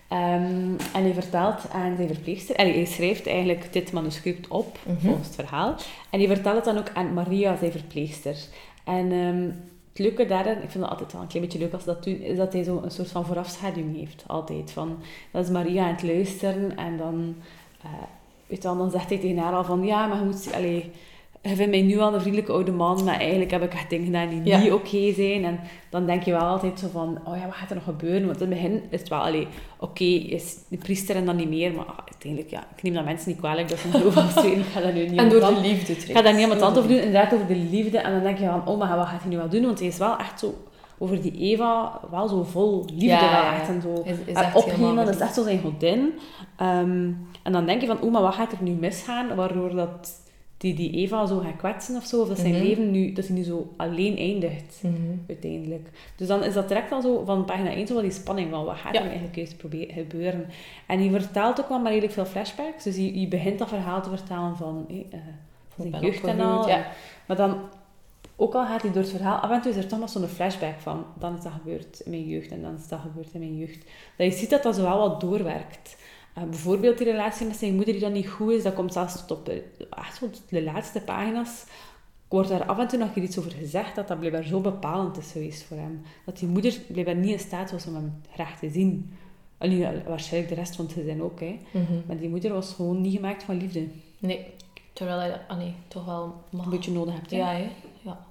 Ehm, 0.07 0.71
en 0.93 1.03
hij 1.03 1.13
vertelt 1.13 1.69
aan 1.71 1.95
zijn 1.95 2.07
verpleegster, 2.07 2.55
en 2.55 2.73
hij 2.73 2.85
schrijft 2.85 3.27
eigenlijk 3.27 3.73
dit 3.73 3.91
manuscript 3.91 4.47
op, 4.47 4.77
Mhm. 4.83 5.00
volgens 5.00 5.27
het 5.27 5.35
verhaal. 5.35 5.75
En 6.09 6.19
hij 6.19 6.27
vertelt 6.27 6.55
het 6.55 6.65
dan 6.65 6.77
ook 6.77 6.89
aan 6.93 7.13
Maria, 7.13 7.57
zijn 7.57 7.71
verpleegster. 7.71 8.35
En 8.83 9.12
ehm, 9.12 9.50
het 9.97 10.05
leuke 10.05 10.25
daarin, 10.25 10.63
ik 10.63 10.69
vind 10.69 10.83
het 10.83 10.91
altijd 10.91 11.11
wel 11.11 11.21
een 11.21 11.27
klein 11.27 11.45
beetje 11.45 11.59
leuk 11.59 11.73
als 11.73 11.83
dat 11.83 12.03
doen, 12.03 12.21
is 12.21 12.37
dat 12.37 12.53
hij 12.53 12.63
zo 12.63 12.81
een 12.83 12.91
soort 12.91 13.11
van 13.11 13.25
voorafschaduwing 13.25 13.95
heeft, 13.95 14.23
altijd. 14.27 14.71
Van, 14.71 14.97
dat 15.31 15.43
is 15.43 15.49
Maria 15.49 15.83
aan 15.83 15.91
het 15.91 16.03
luisteren 16.03 16.77
en 16.77 16.97
dan, 16.97 17.35
eh, 17.81 17.89
weet 18.47 18.63
wel, 18.63 18.77
dan 18.77 18.91
zegt 18.91 19.09
hij 19.09 19.19
tegen 19.19 19.37
haar 19.37 19.53
al 19.53 19.63
van, 19.63 19.85
ja, 19.85 20.07
maar 20.07 20.17
je 20.17 20.25
moet, 20.25 20.53
allee, 20.53 20.91
je 21.41 21.56
vindt 21.56 21.72
mij 21.72 21.82
nu 21.82 22.00
al 22.00 22.13
een 22.13 22.20
vriendelijke 22.20 22.51
oude 22.51 22.72
man, 22.72 23.03
maar 23.03 23.20
eigenlijk 23.20 23.51
heb 23.51 23.63
ik 23.63 23.74
echt 23.74 23.89
dingen 23.89 24.06
gedaan 24.06 24.29
die 24.29 24.44
Ja. 24.44 24.60
niet 24.60 24.72
oké 24.72 25.13
zijn. 25.13 25.46
En 25.46 25.60
dan 25.89 26.06
denk 26.06 26.24
je 26.24 26.32
wel 26.32 26.41
altijd 26.41 26.79
zo 26.79 26.88
van, 26.91 27.20
oh 27.25 27.38
ja, 27.38 27.46
wat 27.46 27.56
gaat 27.56 27.70
er 27.70 27.75
nog 27.75 27.84
gebeuren? 27.84 28.25
Want 28.25 28.41
in 28.41 28.51
het 28.51 28.62
begin 28.62 28.82
is 28.89 29.00
het 29.00 29.10
wel, 29.10 29.46
oké, 29.79 30.03
is 30.03 30.58
de 30.70 30.77
priester 30.77 31.15
en 31.15 31.25
dan 31.25 31.36
niet 31.36 31.50
meer, 31.50 31.74
maar 31.74 31.86
ah, 31.86 31.98
uiteindelijk, 32.12 32.51
ja, 32.51 32.67
ik 32.75 32.84
neem 32.84 32.94
dat 32.94 33.06
mensen 33.06 33.29
niet 33.29 33.39
kwalijk, 33.39 33.70
dat 33.70 33.79
ze. 33.79 33.88
Ik 34.58 34.65
ga 34.74 34.82
dat 34.82 34.94
nu 34.94 35.08
niet 35.08 35.20
En 35.20 35.29
door 35.29 35.39
de 35.39 35.60
liefde 35.62 35.94
ik 35.94 36.15
ga 36.15 36.22
daar 36.22 36.34
niet 36.34 36.44
aan 36.44 36.50
mijn 36.50 36.63
over 36.63 36.88
doen, 36.88 36.98
inderdaad 36.98 37.34
over 37.34 37.48
de 37.48 37.56
liefde. 37.56 37.98
En 37.98 38.12
dan 38.12 38.24
denk 38.24 38.38
je 38.38 38.46
van, 38.46 38.67
oh, 38.67 38.77
maar 38.79 38.98
wat 38.98 39.08
gaat 39.08 39.22
hij 39.22 39.29
nu 39.29 39.38
wel 39.38 39.50
doen? 39.50 39.65
Want 39.65 39.79
hij 39.79 39.88
is 39.88 39.98
wel 39.98 40.17
echt 40.17 40.39
zo, 40.39 40.53
over 40.98 41.22
die 41.22 41.34
Eva, 41.39 42.00
wel 42.12 42.27
zo 42.27 42.44
vol 42.44 42.86
liefde 42.86 43.06
Ja, 43.06 43.41
wel 43.41 43.60
echt. 43.60 43.70
En 43.70 43.82
zo, 43.82 44.03
Is, 44.06 44.34
echt 44.34 44.53
dat 44.96 45.10
is 45.10 45.20
echt 45.20 45.34
zo 45.34 45.44
zijn 45.44 45.60
godin. 45.60 46.13
Ehm, 46.58 47.12
en 47.44 47.51
dan 47.51 47.65
denk 47.65 47.82
je 47.82 47.88
van, 47.88 48.01
oh, 48.01 48.12
maar 48.12 48.22
wat 48.22 48.34
gaat 48.34 48.51
er 48.51 48.58
nu 48.62 48.72
misgaan? 48.72 49.36
Waardoor 49.36 49.75
dat 49.75 50.25
die, 50.57 50.73
die 50.73 50.91
Eva 50.91 51.25
zo 51.25 51.37
gaat 51.39 51.55
kwetsen 51.55 51.95
of 51.95 52.05
zo. 52.05 52.21
Of 52.21 52.27
dat 52.27 52.39
zijn 52.39 52.53
Mhm. 52.53 52.63
leven 52.63 52.91
nu, 52.91 53.13
dat 53.13 53.27
hij 53.27 53.35
nu 53.35 53.43
zo 53.43 53.73
alleen 53.77 54.17
eindigt, 54.17 54.79
Mhm. 54.81 54.93
uiteindelijk. 55.27 55.89
Dus 56.15 56.27
dan 56.27 56.43
is 56.43 56.53
dat 56.53 56.67
direct 56.67 56.91
al 56.91 57.01
zo, 57.01 57.23
van 57.25 57.45
pagina 57.45 57.71
1, 57.71 57.87
zo 57.87 57.93
wel 57.93 58.01
die 58.03 58.11
spanning 58.11 58.49
van, 58.49 58.65
wat 58.65 58.77
gaat 58.77 58.93
Ja. 58.93 59.01
er 59.03 59.09
eigenlijk 59.09 59.57
proberen 59.57 59.93
gebeuren? 59.93 60.45
En 60.87 60.99
hij 60.99 61.09
vertelt 61.19 61.59
ook 61.59 61.69
wel 61.69 61.79
maar 61.79 61.91
redelijk 61.91 62.13
veel 62.13 62.25
flashbacks. 62.25 62.83
Dus 62.83 62.95
hij, 62.95 63.11
hij 63.15 63.27
begint 63.29 63.59
dat 63.59 63.67
verhaal 63.69 64.01
te 64.01 64.09
vertellen 64.09 64.55
van, 64.55 64.85
eh, 64.89 64.95
eh, 64.97 65.19
van 65.75 65.85
Ik 65.85 65.91
zijn 65.91 66.03
jeugd 66.05 66.23
en 66.23 66.39
al. 66.39 66.67
ja. 66.67 66.85
Maar 67.25 67.37
dan, 67.37 67.57
ook 68.35 68.53
al 68.53 68.65
gaat 68.65 68.81
hij 68.81 68.91
door 68.91 69.01
het 69.01 69.11
verhaal, 69.11 69.37
af 69.39 69.51
en 69.51 69.61
toe 69.61 69.71
is 69.71 69.77
er 69.77 69.87
toch 69.87 69.99
nog 69.99 70.09
zo'n 70.09 70.27
flashback 70.27 70.79
van, 70.79 71.05
dan 71.19 71.37
is 71.37 71.43
dat 71.43 71.51
gebeurd 71.51 71.99
in 71.99 72.11
mijn 72.11 72.27
jeugd 72.27 72.51
en 72.51 72.61
dan 72.61 72.75
is 72.75 72.87
dat 72.87 72.99
gebeurd 72.99 73.33
in 73.33 73.39
mijn 73.39 73.57
jeugd. 73.57 73.85
Dat 74.17 74.27
je 74.27 74.33
ziet 74.33 74.49
dat 74.49 74.63
dat 74.63 74.75
zo 74.75 74.81
wel 74.81 74.97
wat 74.97 75.21
doorwerkt. 75.21 75.97
Eh, 76.38 76.44
bijvoorbeeld 76.44 76.98
die 76.98 77.12
relatie 77.12 77.48
met 77.48 77.56
zijn 77.56 77.75
moeder 77.75 77.94
die 77.94 78.01
dan 78.01 78.12
niet 78.12 78.29
goed 78.29 78.51
is, 78.51 78.63
dat 78.63 78.74
komt 78.74 78.94
zelfs 78.94 79.25
tot 79.25 79.32
op 79.32 79.50
eh, 79.50 79.56
echt 79.89 80.20
tot 80.20 80.41
de 80.50 80.63
laatste 80.63 81.01
pagina's. 81.01 81.63
Wordt 82.27 82.50
daar 82.50 82.65
af 82.65 82.79
en 82.79 82.88
toe 82.88 83.00
nog 83.00 83.15
iets 83.15 83.39
over 83.39 83.51
gezegd 83.51 83.96
dat 83.96 84.08
dat 84.08 84.20
blijkbaar 84.20 84.44
zo 84.44 84.60
bepalend 84.60 85.17
is 85.17 85.32
geweest 85.32 85.63
voor 85.63 85.77
hem. 85.77 86.01
Dat 86.25 86.38
die 86.38 86.48
moeder 86.48 86.79
blijkbaar 86.88 87.15
niet 87.15 87.32
in 87.32 87.39
staat 87.39 87.72
was 87.72 87.86
om 87.86 87.96
hem 87.96 88.22
graag 88.32 88.60
te 88.60 88.70
zien. 88.70 89.13
Allee, 89.58 89.77
ja, 89.77 89.94
waarschijnlijk 90.08 90.53
de 90.53 90.60
rest 90.60 90.75
van 90.75 90.86
het 90.86 90.94
gezin 90.94 91.22
ook, 91.22 91.39
hè. 91.39 91.60
Mhm. 91.72 91.94
Maar 92.08 92.17
die 92.17 92.29
moeder 92.29 92.53
was 92.53 92.74
gewoon 92.74 93.01
niet 93.01 93.15
gemaakt 93.15 93.44
van 93.44 93.58
liefde. 93.58 93.88
Nee, 94.20 94.46
terwijl 94.94 95.20
hij 95.20 95.29
dat 95.29 95.39
ah 95.48 95.58
nee, 95.58 95.74
toch 95.88 96.06
wel 96.06 96.44
mag. 96.50 96.65
Een 96.65 96.72
beetje 96.72 96.91
nodig 96.91 97.13
hebt, 97.13 97.32
hè. 97.32 97.38
Ja, 97.38 97.51
hè? 97.51 97.70
ja. 98.01 98.25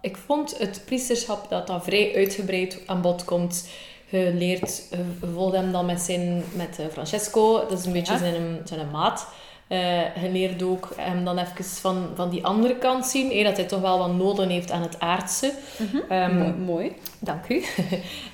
Ik 0.00 0.16
vond 0.16 0.58
het 0.58 0.82
priesterschap 0.84 1.48
dat 1.48 1.66
dat 1.66 1.84
vrij 1.84 2.14
uitgebreid 2.14 2.82
aan 2.86 3.00
bod 3.00 3.24
komt. 3.24 3.68
Je 4.10 4.32
leert, 4.34 4.82
je 4.90 5.26
volgt 5.34 5.56
hem 5.56 5.72
dan 5.72 5.86
met, 5.86 6.00
zijn, 6.00 6.42
met 6.54 6.78
eh, 6.78 6.86
Francesco, 6.92 7.66
dat 7.68 7.78
is 7.78 7.84
een 7.86 7.92
beetje 7.92 8.12
Ja. 8.12 8.18
zijn, 8.18 8.60
zijn 8.64 8.90
maat. 8.90 9.26
Eh, 9.68 10.16
je 10.22 10.30
leert 10.32 10.62
ook 10.62 10.88
hem 10.96 11.24
dan 11.24 11.38
even 11.38 11.64
van, 11.64 12.06
van 12.14 12.30
die 12.30 12.44
andere 12.44 12.76
kant 12.76 13.06
zien, 13.06 13.30
hè, 13.36 13.42
dat 13.44 13.56
hij 13.56 13.66
toch 13.66 13.80
wel 13.80 13.98
wat 13.98 14.14
noden 14.14 14.48
heeft 14.48 14.70
aan 14.70 14.82
het 14.82 15.00
aardse. 15.00 15.52
Mo- 16.08 16.54
mooi. 16.64 16.92
Dank 17.18 17.48
u. 17.48 17.64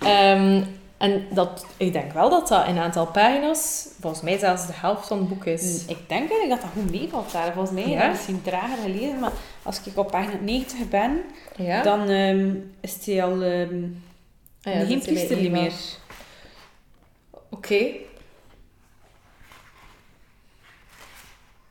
Ehm, 0.00 0.62
en 0.98 1.26
dat, 1.30 1.66
ik 1.76 1.92
denk 1.92 2.12
wel 2.12 2.30
dat 2.30 2.48
dat 2.48 2.66
een 2.66 2.78
aantal 2.78 3.06
pagina's, 3.06 3.88
volgens 4.00 4.22
mij 4.22 4.38
zelfs 4.38 4.66
de 4.66 4.72
helft 4.76 5.06
van 5.06 5.18
het 5.18 5.28
boek 5.28 5.44
is. 5.44 5.84
Ik 5.86 5.98
denk 6.08 6.30
eigenlijk 6.30 6.48
dat 6.48 6.60
dat 6.60 6.70
goed 6.82 6.90
meevalt 6.90 7.32
daar. 7.32 7.52
Volgens 7.52 7.70
mij 7.74 7.82
heb 7.82 7.92
ik 7.92 7.98
Ja? 7.98 8.02
dat 8.06 8.12
misschien 8.12 8.42
trager 8.42 8.76
gelezen, 8.82 9.18
maar 9.20 9.32
als 9.62 9.80
ik 9.84 9.98
op 9.98 10.10
pagina 10.10 10.38
90 10.42 10.88
ben, 10.88 11.20
Ja? 11.56 11.82
dan 11.82 12.08
ehm, 12.08 12.50
is 12.80 13.06
hij 13.06 13.24
al 13.24 13.42
Ah 14.66 14.74
ja, 14.74 14.84
geen 14.84 15.00
priester 15.00 15.38
Eva. 15.38 15.50
meer. 15.50 15.72
Oké. 17.50 17.88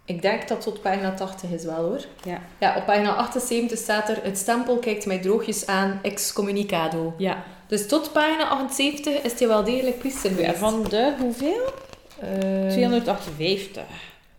Ik 0.06 0.22
denk 0.22 0.48
dat 0.48 0.62
tot 0.62 0.82
pagina 0.82 1.14
80 1.14 1.50
is 1.50 1.64
wel 1.64 1.84
hoor. 1.84 2.06
Ja. 2.24 2.42
Ja, 2.60 2.78
op 2.78 2.86
pagina 2.86 3.14
78 3.16 3.78
staat 3.78 4.10
er: 4.10 4.24
Het 4.24 4.38
stempel 4.38 4.78
kijkt 4.78 5.06
mij 5.06 5.20
droogjes 5.20 5.68
aan, 5.68 6.00
excommunicado. 6.02 7.14
Ja. 7.18 7.44
Dus 7.68 7.88
tot 7.88 8.12
pagina 8.12 8.48
78 8.48 9.22
is 9.22 9.40
hij 9.40 9.48
wel 9.48 9.64
degelijk 9.64 9.98
priester 9.98 10.42
ja. 10.42 10.54
Van 10.54 10.84
de 10.84 11.16
hoeveel? 11.20 11.74
Ehm, 12.22 12.70
258. 12.70 13.84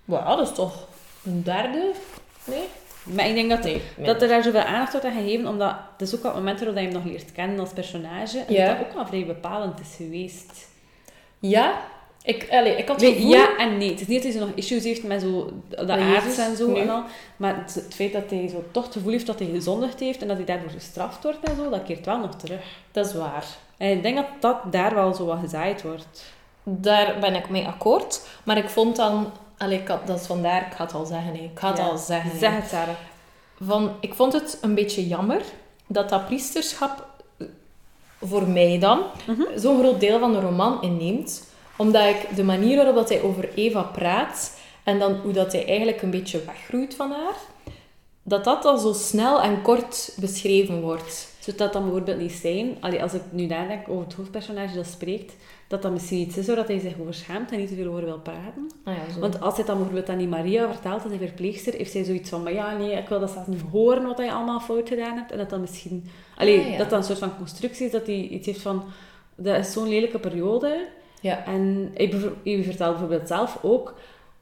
Wauw, 0.04 0.36
dat 0.36 0.48
is 0.48 0.54
toch 0.54 0.88
een 1.24 1.42
derde? 1.42 1.92
Nee? 2.44 2.64
Maar 3.14 3.28
ik 3.28 3.34
denk 3.34 3.50
dat, 3.50 3.62
Nee. 3.64 3.80
dat 3.96 4.22
er 4.22 4.28
daar 4.28 4.42
zoveel 4.42 4.60
aandacht 4.60 4.92
wordt 4.92 5.06
aan 5.06 5.12
gegeven, 5.12 5.46
omdat 5.48 5.74
het 5.96 6.08
is 6.08 6.14
ook 6.14 6.22
wel 6.22 6.30
het 6.30 6.40
moment 6.40 6.58
waarop 6.60 6.76
je 6.78 6.84
hem 6.84 6.92
nog 6.92 7.04
leert 7.04 7.32
kennen 7.32 7.58
als 7.60 7.70
personage. 7.72 8.38
En 8.38 8.54
Ja. 8.54 8.66
dat 8.66 8.78
dat 8.78 8.86
ook 8.86 8.94
wel 8.94 9.06
vrij 9.06 9.26
bepalend 9.26 9.80
is 9.80 9.94
geweest. 9.96 10.68
Ja, 11.38 11.80
ik, 12.22 12.46
allez, 12.50 12.78
ik 12.78 12.88
had 12.88 13.00
het 13.00 13.12
gevoel... 13.12 13.30
ja 13.30 13.56
en 13.56 13.78
nee. 13.78 13.90
Het 13.90 14.00
is 14.00 14.06
niet 14.06 14.22
dat 14.22 14.32
hij 14.32 14.40
zo 14.40 14.46
nog 14.46 14.56
issues 14.56 14.84
heeft 14.84 15.02
met 15.02 15.20
zo 15.20 15.50
Met 15.68 15.90
aards 15.90 16.38
en 16.38 16.56
zo 16.56 16.70
nee. 16.70 16.80
en 16.82 16.90
al. 16.90 17.02
Maar 17.36 17.56
het, 17.56 17.74
het 17.74 17.94
feit 17.94 18.12
dat 18.12 18.30
hij 18.30 18.48
zo 18.48 18.64
toch 18.70 18.84
het 18.84 18.92
gevoel 18.92 19.10
heeft 19.12 19.26
dat 19.26 19.38
hij 19.38 19.48
gezondigd 19.48 20.00
heeft 20.00 20.22
en 20.22 20.28
dat 20.28 20.36
hij 20.36 20.46
daarvoor 20.46 20.70
gestraft 20.70 21.22
wordt 21.22 21.38
en 21.42 21.56
zo, 21.56 21.70
dat 21.70 21.82
keert 21.82 22.06
wel 22.06 22.18
nog 22.18 22.34
terug. 22.36 22.60
Dat 22.92 23.06
is 23.06 23.14
waar. 23.14 23.44
En 23.76 23.90
ik 23.90 24.02
denk 24.02 24.16
dat 24.16 24.26
dat 24.40 24.56
daar 24.72 24.94
wel 24.94 25.14
zo 25.14 25.24
wat 25.26 25.38
gezaaid 25.38 25.82
wordt. 25.82 26.24
Daar 26.62 27.16
ben 27.20 27.34
ik 27.34 27.48
mee 27.48 27.66
akkoord. 27.66 28.20
Maar 28.44 28.56
ik 28.56 28.68
vond 28.68 28.96
dan... 28.96 29.32
Allee, 29.58 29.78
ik 29.80 29.88
had, 29.88 30.06
dat 30.06 30.20
is 30.20 30.26
vandaar, 30.26 30.66
ik 30.66 30.72
ga 30.76 30.84
het 30.84 30.94
al 30.94 31.04
zeggen. 31.04 31.34
Ik 31.34 31.50
ga 31.54 31.68
het 31.68 31.78
Ja. 31.78 31.84
al 31.84 31.96
zeggen. 31.98 32.38
Zeg 32.38 32.52
het, 32.54 32.68
Sarah. 32.68 32.94
Van, 33.60 33.96
ik 34.00 34.14
vond 34.14 34.32
het 34.32 34.58
een 34.60 34.74
beetje 34.74 35.06
jammer 35.06 35.42
dat 35.86 36.08
dat 36.08 36.26
priesterschap 36.26 37.06
eh, 37.38 37.46
voor 38.22 38.48
mij 38.48 38.78
dan 38.78 39.00
Mhm. 39.26 39.42
zo'n 39.58 39.78
groot 39.78 40.00
deel 40.00 40.18
van 40.18 40.32
de 40.32 40.40
roman 40.40 40.82
inneemt. 40.82 41.44
Omdat 41.76 42.04
ik 42.08 42.36
de 42.36 42.44
manier 42.44 42.76
waarop 42.76 42.94
dat 42.94 43.08
hij 43.08 43.22
over 43.22 43.48
Eva 43.54 43.82
praat 43.82 44.58
en 44.84 44.98
dan 44.98 45.14
hoe 45.22 45.32
dat 45.32 45.52
hij 45.52 45.66
eigenlijk 45.66 46.02
een 46.02 46.10
beetje 46.10 46.44
weggroeit 46.44 46.94
van 46.94 47.10
haar, 47.10 47.34
dat 48.22 48.44
dat 48.44 48.64
al 48.64 48.78
zo 48.78 48.92
snel 48.92 49.42
en 49.42 49.62
kort 49.62 50.12
beschreven 50.20 50.80
wordt. 50.80 51.28
Zou 51.46 51.56
dat 51.58 51.72
dan 51.72 51.82
bijvoorbeeld 51.82 52.18
niet 52.18 52.32
zijn, 52.32 52.76
allee, 52.80 53.02
als 53.02 53.14
ik 53.14 53.20
nu 53.30 53.46
nadenk 53.46 53.88
over 53.88 54.04
het 54.04 54.14
hoofdpersonage 54.14 54.74
dat 54.74 54.86
spreekt, 54.86 55.36
dat 55.68 55.82
dat 55.82 55.92
misschien 55.92 56.18
iets 56.18 56.36
is 56.36 56.46
waar 56.46 56.56
dat 56.56 56.68
hij 56.68 56.78
zich 56.78 56.98
over 57.00 57.14
schaamt 57.14 57.50
en 57.52 57.58
niet 57.58 57.68
te 57.68 57.74
veel 57.74 57.88
over 57.90 58.04
wil 58.04 58.18
praten? 58.18 58.70
Ah 58.84 58.94
ja, 58.96 59.12
zo. 59.14 59.20
Want 59.20 59.40
als 59.40 59.56
hij 59.56 59.64
dan 59.64 59.76
bijvoorbeeld 59.76 60.08
aan 60.08 60.18
die 60.18 60.28
Maria 60.28 60.72
vertelt, 60.72 61.02
aan 61.04 61.10
die 61.10 61.18
verpleegster, 61.18 61.74
heeft 61.74 61.90
zij 61.90 62.04
zoiets 62.04 62.30
van, 62.30 62.42
maar 62.42 62.52
ja, 62.52 62.76
nee, 62.76 62.92
ik 62.92 63.08
wil 63.08 63.20
dat 63.20 63.30
zelfs 63.30 63.48
niet 63.48 63.60
horen 63.72 64.02
wat 64.06 64.18
hij 64.18 64.32
allemaal 64.32 64.60
fout 64.60 64.88
gedaan 64.88 65.16
hebt. 65.16 65.32
En 65.32 65.38
dat 65.38 65.50
dan 65.50 65.60
misschien... 65.60 66.04
Allee, 66.36 66.60
Ah, 66.60 66.70
ja. 66.70 66.76
dat 66.78 66.90
dat 66.90 66.98
een 66.98 67.04
soort 67.04 67.18
van 67.18 67.36
constructie 67.36 67.86
is, 67.86 67.92
dat 67.92 68.06
hij 68.06 68.14
iets 68.28 68.46
heeft 68.46 68.60
van, 68.62 68.84
dat 69.34 69.56
is 69.56 69.72
zo'n 69.72 69.88
lelijke 69.88 70.18
periode. 70.18 70.88
ja. 71.20 71.44
En 71.44 71.90
hij, 71.94 72.12
hij 72.44 72.62
vertelt 72.64 72.90
bijvoorbeeld 72.90 73.28
zelf 73.28 73.58
ook 73.62 73.94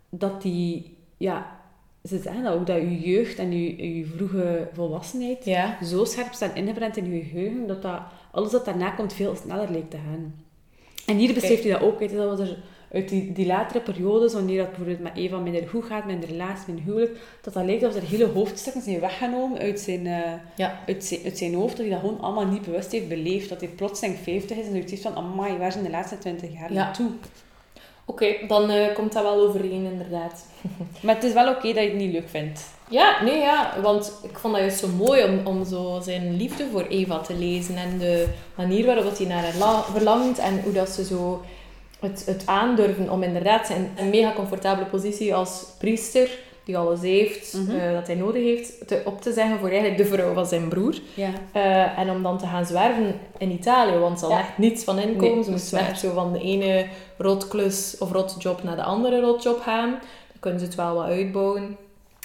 dat 0.09 0.43
die, 0.43 0.97
ja, 1.17 1.63
ze 2.09 2.19
zeggen 2.19 2.43
dat 2.43 2.55
ook, 2.55 2.67
dat 2.67 2.77
je 2.77 3.01
jeugd 3.01 3.39
en 3.39 3.53
je, 3.53 3.97
je 3.99 4.05
vroege 4.17 4.69
volwassenheid 4.73 5.45
ja. 5.45 5.79
zo 5.85 6.05
scherp 6.05 6.33
staan 6.33 6.55
ingebrand 6.55 6.97
in 6.97 7.13
je 7.15 7.23
geheugen, 7.23 7.67
dat, 7.67 7.83
dat 7.83 8.01
alles 8.31 8.51
dat 8.51 8.65
daarna 8.65 8.91
komt 8.91 9.13
veel 9.13 9.37
sneller 9.37 9.71
lijkt 9.71 9.91
te 9.91 9.97
gaan. 9.97 10.35
En 11.07 11.17
hier 11.17 11.35
beseft 11.35 11.63
hij 11.63 11.73
dat 11.73 11.81
ook. 11.81 11.99
Weet 11.99 12.11
je, 12.11 12.17
dat 12.17 12.39
was 12.39 12.49
er 12.49 12.57
uit 12.93 13.09
die, 13.09 13.33
die 13.33 13.47
latere 13.47 13.81
periodes, 13.81 14.33
wanneer 14.33 14.59
dat 14.59 14.67
bijvoorbeeld 14.69 15.01
met 15.01 15.17
Eva 15.17 15.39
minder 15.39 15.69
goed 15.69 15.85
gaat, 15.85 16.07
met 16.07 16.15
een 16.23 16.29
relatie, 16.29 16.65
met 16.67 16.77
een 16.77 16.83
huwelijk, 16.85 17.19
dat 17.43 17.55
dat 17.55 17.65
lijkt 17.65 17.83
alsof 17.85 18.03
er 18.03 18.09
hele 18.09 18.27
hoofdstukken 18.27 18.83
zijn 18.83 19.01
weggenomen 19.01 19.59
uit 19.59 19.81
zijn, 19.81 20.07
eh, 20.07 20.33
Ja. 20.57 20.81
uit 20.87 21.05
zijn, 21.05 21.21
uit 21.25 21.39
zijn 21.39 21.55
hoofd, 21.55 21.77
dat 21.77 21.87
hij 21.87 21.95
dat 21.95 22.01
gewoon 22.01 22.21
allemaal 22.21 22.47
niet 22.47 22.63
bewust 22.65 22.93
heeft 22.93 23.09
beleefd. 23.09 23.49
Dat 23.49 23.61
hij 23.61 23.69
plotseling 23.69 24.17
50 24.19 24.57
is 24.57 24.65
en 24.65 24.71
zoiets 24.71 24.91
heeft 24.91 25.03
van, 25.03 25.15
amai, 25.17 25.57
waar 25.59 25.73
zijn 25.73 25.85
de 25.85 25.91
laatste 25.91 26.19
20 26.19 26.53
jaar 26.53 26.73
Ja. 26.73 26.85
naartoe? 26.85 27.11
Oké, 28.07 28.27
dan 28.49 28.71
eh, 28.71 28.95
komt 28.95 29.13
dat 29.13 29.23
wel 29.23 29.41
overeen, 29.49 29.85
inderdaad. 29.85 30.47
Maar 31.03 31.15
het 31.15 31.25
is 31.25 31.33
wel 31.33 31.49
oké 31.49 31.67
dat 31.73 31.83
je 31.83 31.89
het 31.89 31.95
niet 31.99 32.13
leuk 32.13 32.29
vindt. 32.29 32.61
Ja, 32.91 33.23
nee, 33.23 33.39
ja, 33.39 33.75
want 33.83 34.13
ik 34.23 34.39
vond 34.39 34.53
dat 34.55 34.63
juist 34.63 34.79
zo 34.79 34.89
mooi 34.89 35.25
om, 35.25 35.47
om 35.47 35.65
zo 35.65 36.01
zijn 36.03 36.37
liefde 36.37 36.67
voor 36.73 36.87
Eva 36.89 37.19
te 37.19 37.35
lezen 37.35 37.77
en 37.77 37.99
de 37.99 38.27
manier 38.55 38.87
waarop 38.87 39.17
hij 39.17 39.27
naar 39.27 39.43
haar 39.43 39.57
la- 39.59 39.83
verlangt 39.83 40.39
en 40.39 40.61
hoe 40.63 40.73
dat 40.73 40.89
ze 40.89 41.05
zo 41.05 41.43
het, 42.01 42.23
het 42.27 42.43
aandurven 42.47 43.11
om 43.11 43.23
inderdaad 43.23 43.67
zijn 43.67 43.91
een 43.97 44.11
mega 44.11 44.33
comfortabele 44.33 44.87
positie 44.87 45.35
als 45.35 45.65
priester, 45.79 46.39
die 46.65 46.79
alles 46.79 47.01
heeft, 47.01 47.53
Mhm. 47.55 47.77
eh, 47.77 47.93
dat 47.93 48.07
hij 48.07 48.17
nodig 48.17 48.43
heeft, 48.43 48.89
te, 48.89 49.03
op 49.05 49.21
te 49.23 49.33
zeggen 49.33 49.59
voor 49.59 49.69
eigenlijk 49.69 49.99
de 49.99 50.05
vrouw 50.07 50.33
van 50.35 50.47
zijn 50.47 50.69
broer. 50.69 50.95
Ja. 51.15 51.31
Eh, 51.53 51.99
en 51.99 52.11
om 52.11 52.23
dan 52.23 52.39
te 52.39 52.47
gaan 52.47 52.67
zwerven 52.67 53.15
in 53.39 53.51
Italië, 53.51 53.99
want 53.99 54.19
ze 54.19 54.27
Ja. 54.29 54.39
echt 54.39 54.59
niets 54.59 54.85
van 54.85 54.99
inkomen. 54.99 55.49
Nee, 55.51 55.59
ze 55.59 55.79
echt 55.79 56.01
zo 56.01 56.13
van 56.15 56.33
de 56.33 56.39
ene 56.41 56.87
rotklus 57.19 57.97
of 57.99 58.13
rotjob 58.13 58.63
naar 58.63 58.77
de 58.77 58.83
andere 58.83 59.21
rotjob 59.21 59.61
gaan. 59.61 59.91
Dan 59.91 60.41
kunnen 60.41 60.61
ze 60.61 60.67
het 60.67 60.75
wel 60.75 60.95
wat 60.95 61.05
uitbouwen. 61.05 61.77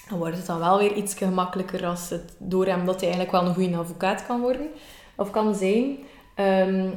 Dan 0.09 0.17
wordt 0.17 0.37
het 0.37 0.45
dan 0.45 0.59
wel 0.59 0.77
weer 0.77 0.93
iets 0.93 1.13
gemakkelijker 1.13 1.85
als 1.85 2.09
het 2.09 2.33
door 2.37 2.65
hem 2.65 2.85
dat 2.85 3.01
hij 3.01 3.09
eigenlijk 3.09 3.31
wel 3.31 3.45
een 3.45 3.53
goede 3.55 3.77
advocaat 3.77 4.25
kan 4.27 4.41
worden 4.41 4.67
of 5.15 5.31
kan 5.31 5.55
zijn. 5.55 5.97
Ehm, 6.35 6.87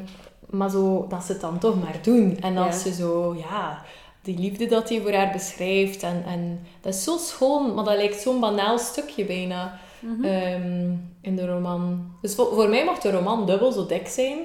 maar 0.51 0.71
zo 0.71 1.07
dat 1.09 1.23
ze 1.25 1.33
het 1.33 1.41
dan 1.41 1.59
toch 1.59 1.83
maar 1.83 1.97
doen. 2.03 2.37
En 2.41 2.57
als 2.57 2.75
Ja. 2.75 2.81
ze 2.91 2.93
zo, 2.95 3.35
ja, 3.51 3.83
die 4.23 4.39
liefde 4.39 4.67
dat 4.67 4.89
hij 4.89 5.01
voor 5.01 5.13
haar 5.13 5.33
beschrijft. 5.33 6.03
En, 6.03 6.25
en 6.27 6.67
dat 6.81 6.95
is 6.95 7.05
zo 7.05 7.17
schoon, 7.19 7.75
maar 7.75 7.85
dat 7.85 7.97
lijkt 7.97 8.21
zo'n 8.21 8.41
banaal 8.41 8.79
stukje 8.79 9.25
bijna 9.25 9.79
Mhm. 10.01 10.25
ehm, 10.25 10.91
in 11.21 11.37
de 11.37 11.47
roman. 11.47 12.13
Dus 12.23 12.35
voor, 12.35 12.55
voor 12.55 12.69
mij 12.69 12.85
mocht 12.85 13.03
de 13.03 13.11
roman 13.11 13.47
dubbel 13.47 13.73
zo 13.73 13.87
dik 13.87 14.07
zijn, 14.09 14.39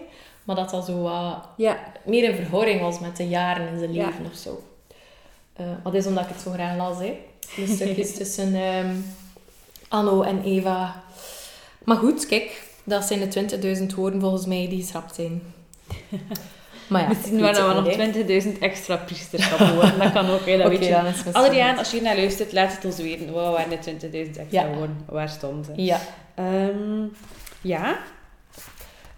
maar 0.44 0.56
dat 0.56 0.70
dat 0.70 0.86
zo 0.86 1.02
wat 1.02 1.38
Ja. 1.58 1.78
meer 2.06 2.24
in 2.24 2.36
verhouding 2.36 2.82
was 2.82 3.00
met 3.00 3.18
de 3.18 3.28
jaren 3.28 3.68
in 3.68 3.80
zijn 3.80 3.94
Ja. 3.94 4.06
leven 4.06 4.26
of 4.32 4.36
zo. 4.38 4.64
Eh 5.54 5.66
wat 5.84 5.94
is 5.94 6.06
omdat 6.08 6.24
ik 6.24 6.30
het 6.30 6.42
zo 6.42 6.52
graag 6.52 6.78
las, 6.78 6.98
hè? 6.98 7.18
De 7.56 7.68
stukjes 7.76 8.14
tussen 8.16 8.56
ehm, 8.56 8.96
Anno 9.88 10.22
en 10.22 10.44
Eva. 10.44 11.04
Maar 11.84 11.98
goed, 11.98 12.26
kijk, 12.26 12.64
dat 12.84 13.04
zijn 13.04 13.20
de 13.20 13.28
20.000 13.80 13.96
woorden 13.96 14.20
volgens 14.22 14.46
mij 14.46 14.68
die 14.70 14.82
geschrapt 14.82 15.16
zijn. 15.16 15.42
Maar 16.88 17.02
ja, 17.02 17.08
Misschien 17.08 17.40
waren 17.40 17.62
we 17.68 17.74
het 17.74 17.98
nog 17.98 18.16
niet, 18.16 18.30
hè. 18.30 18.42
20.000 18.54 18.60
extra 18.60 18.96
priesterschap 18.96 19.60
worden. 19.60 20.00
Dat 20.00 20.12
kan 20.12 20.30
ook, 20.30 20.46
hè, 20.46 20.58
dat 20.58 20.68
weet 20.78 20.86
je. 20.86 21.02
Adriaan, 21.32 21.78
als 21.78 21.90
je 21.92 21.96
hier 21.98 22.06
naar 22.06 22.16
luistert, 22.18 22.54
laat 22.54 22.72
het 22.76 22.86
ons 22.86 22.98
weten. 22.98 23.32
Wat 23.34 23.54
waren 23.54 23.70
de 23.70 23.78
20.000 23.78 24.38
extra 24.38 24.44
Ja. 24.50 24.68
Waar 25.06 25.30
stonden 25.30 25.66
ze? 25.66 25.72
Ja, 25.84 26.00
Ehm, 26.36 27.04
ja. 27.62 27.98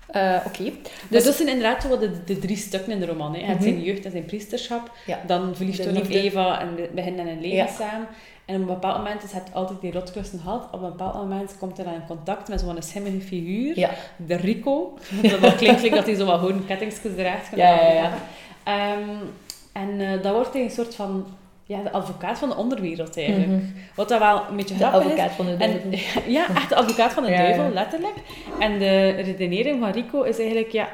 Eh, 0.07 0.35
oké. 0.47 0.63
Dus 0.63 0.71
Dus 1.09 1.23
dat 1.23 1.35
zijn 1.35 1.47
inderdaad 1.47 1.87
wat 1.87 1.99
de, 1.99 2.23
de 2.23 2.39
drie 2.39 2.57
stukken 2.57 2.91
in 2.91 2.99
de 2.99 3.05
roman. 3.05 3.33
Hè. 3.35 3.39
Het 3.41 3.53
Mhm. 3.55 3.63
zijn 3.63 3.81
jeugd 3.83 4.05
en 4.05 4.11
zijn 4.11 4.25
priesterschap. 4.25 4.91
Ja. 5.05 5.19
Dan 5.27 5.55
verliefd 5.55 5.85
liefde. 5.85 6.21
Eva 6.21 6.61
en 6.61 6.75
be- 6.75 6.89
beginnen 6.93 7.27
een 7.27 7.41
leven 7.41 7.57
Ja. 7.57 7.67
samen. 7.67 8.07
En 8.49 8.55
op 8.55 8.61
een 8.61 8.67
bepaald 8.67 8.97
moment 8.97 9.23
is 9.23 9.31
het 9.31 9.53
altijd 9.53 9.81
die 9.81 9.91
rotklussen 9.91 10.39
gehad. 10.39 10.67
Op 10.71 10.81
een 10.81 10.89
bepaald 10.89 11.13
moment 11.13 11.55
komt 11.59 11.77
hij 11.77 11.85
dan 11.85 11.93
in 11.93 12.07
contact 12.07 12.47
met 12.47 12.59
zo'n 12.59 12.81
schimmige 12.81 13.21
figuur. 13.21 13.79
Ja. 13.79 13.89
De 14.15 14.35
Rico. 14.35 14.97
Dat 15.41 15.55
klinkt 15.55 15.81
like 15.81 15.95
dat 15.95 16.05
hij 16.05 16.15
zo 16.15 16.25
wat 16.25 16.39
hoorn 16.39 16.65
kettingsjes 16.65 17.15
draagt. 17.15 17.55
Ja, 17.55 17.81
ja, 17.81 17.91
ja. 17.91 18.11
Ehm, 18.63 19.09
en 19.71 20.01
eh 20.01 20.23
dat 20.23 20.33
wordt 20.33 20.53
hij 20.53 20.63
een 20.63 20.69
soort 20.69 20.95
van... 20.95 21.25
Ja, 21.63 21.81
de 21.83 21.91
advocaat 21.91 22.39
van 22.39 22.49
de 22.49 22.55
onderwereld 22.55 23.17
eigenlijk. 23.17 23.47
Mhm. 23.47 23.65
Wat 23.95 24.09
dat 24.09 24.19
wel 24.19 24.43
een 24.49 24.55
beetje 24.55 24.77
de 24.77 24.85
grappig 24.85 25.03
is. 25.03 25.11
advocaat 25.11 25.31
van 25.31 25.45
de 25.45 25.51
En, 25.51 25.57
duivel. 25.59 26.21
ja, 26.37 26.47
echt 26.55 26.69
de 26.69 26.75
advocaat 26.75 27.13
van 27.13 27.23
de 27.23 27.29
Ja, 27.29 27.37
duivel, 27.37 27.69
letterlijk. 27.73 28.15
En 28.59 28.79
de 28.79 29.09
redenering 29.09 29.79
van 29.79 29.91
Rico 29.91 30.21
is 30.21 30.39
eigenlijk, 30.39 30.71
ja, 30.71 30.89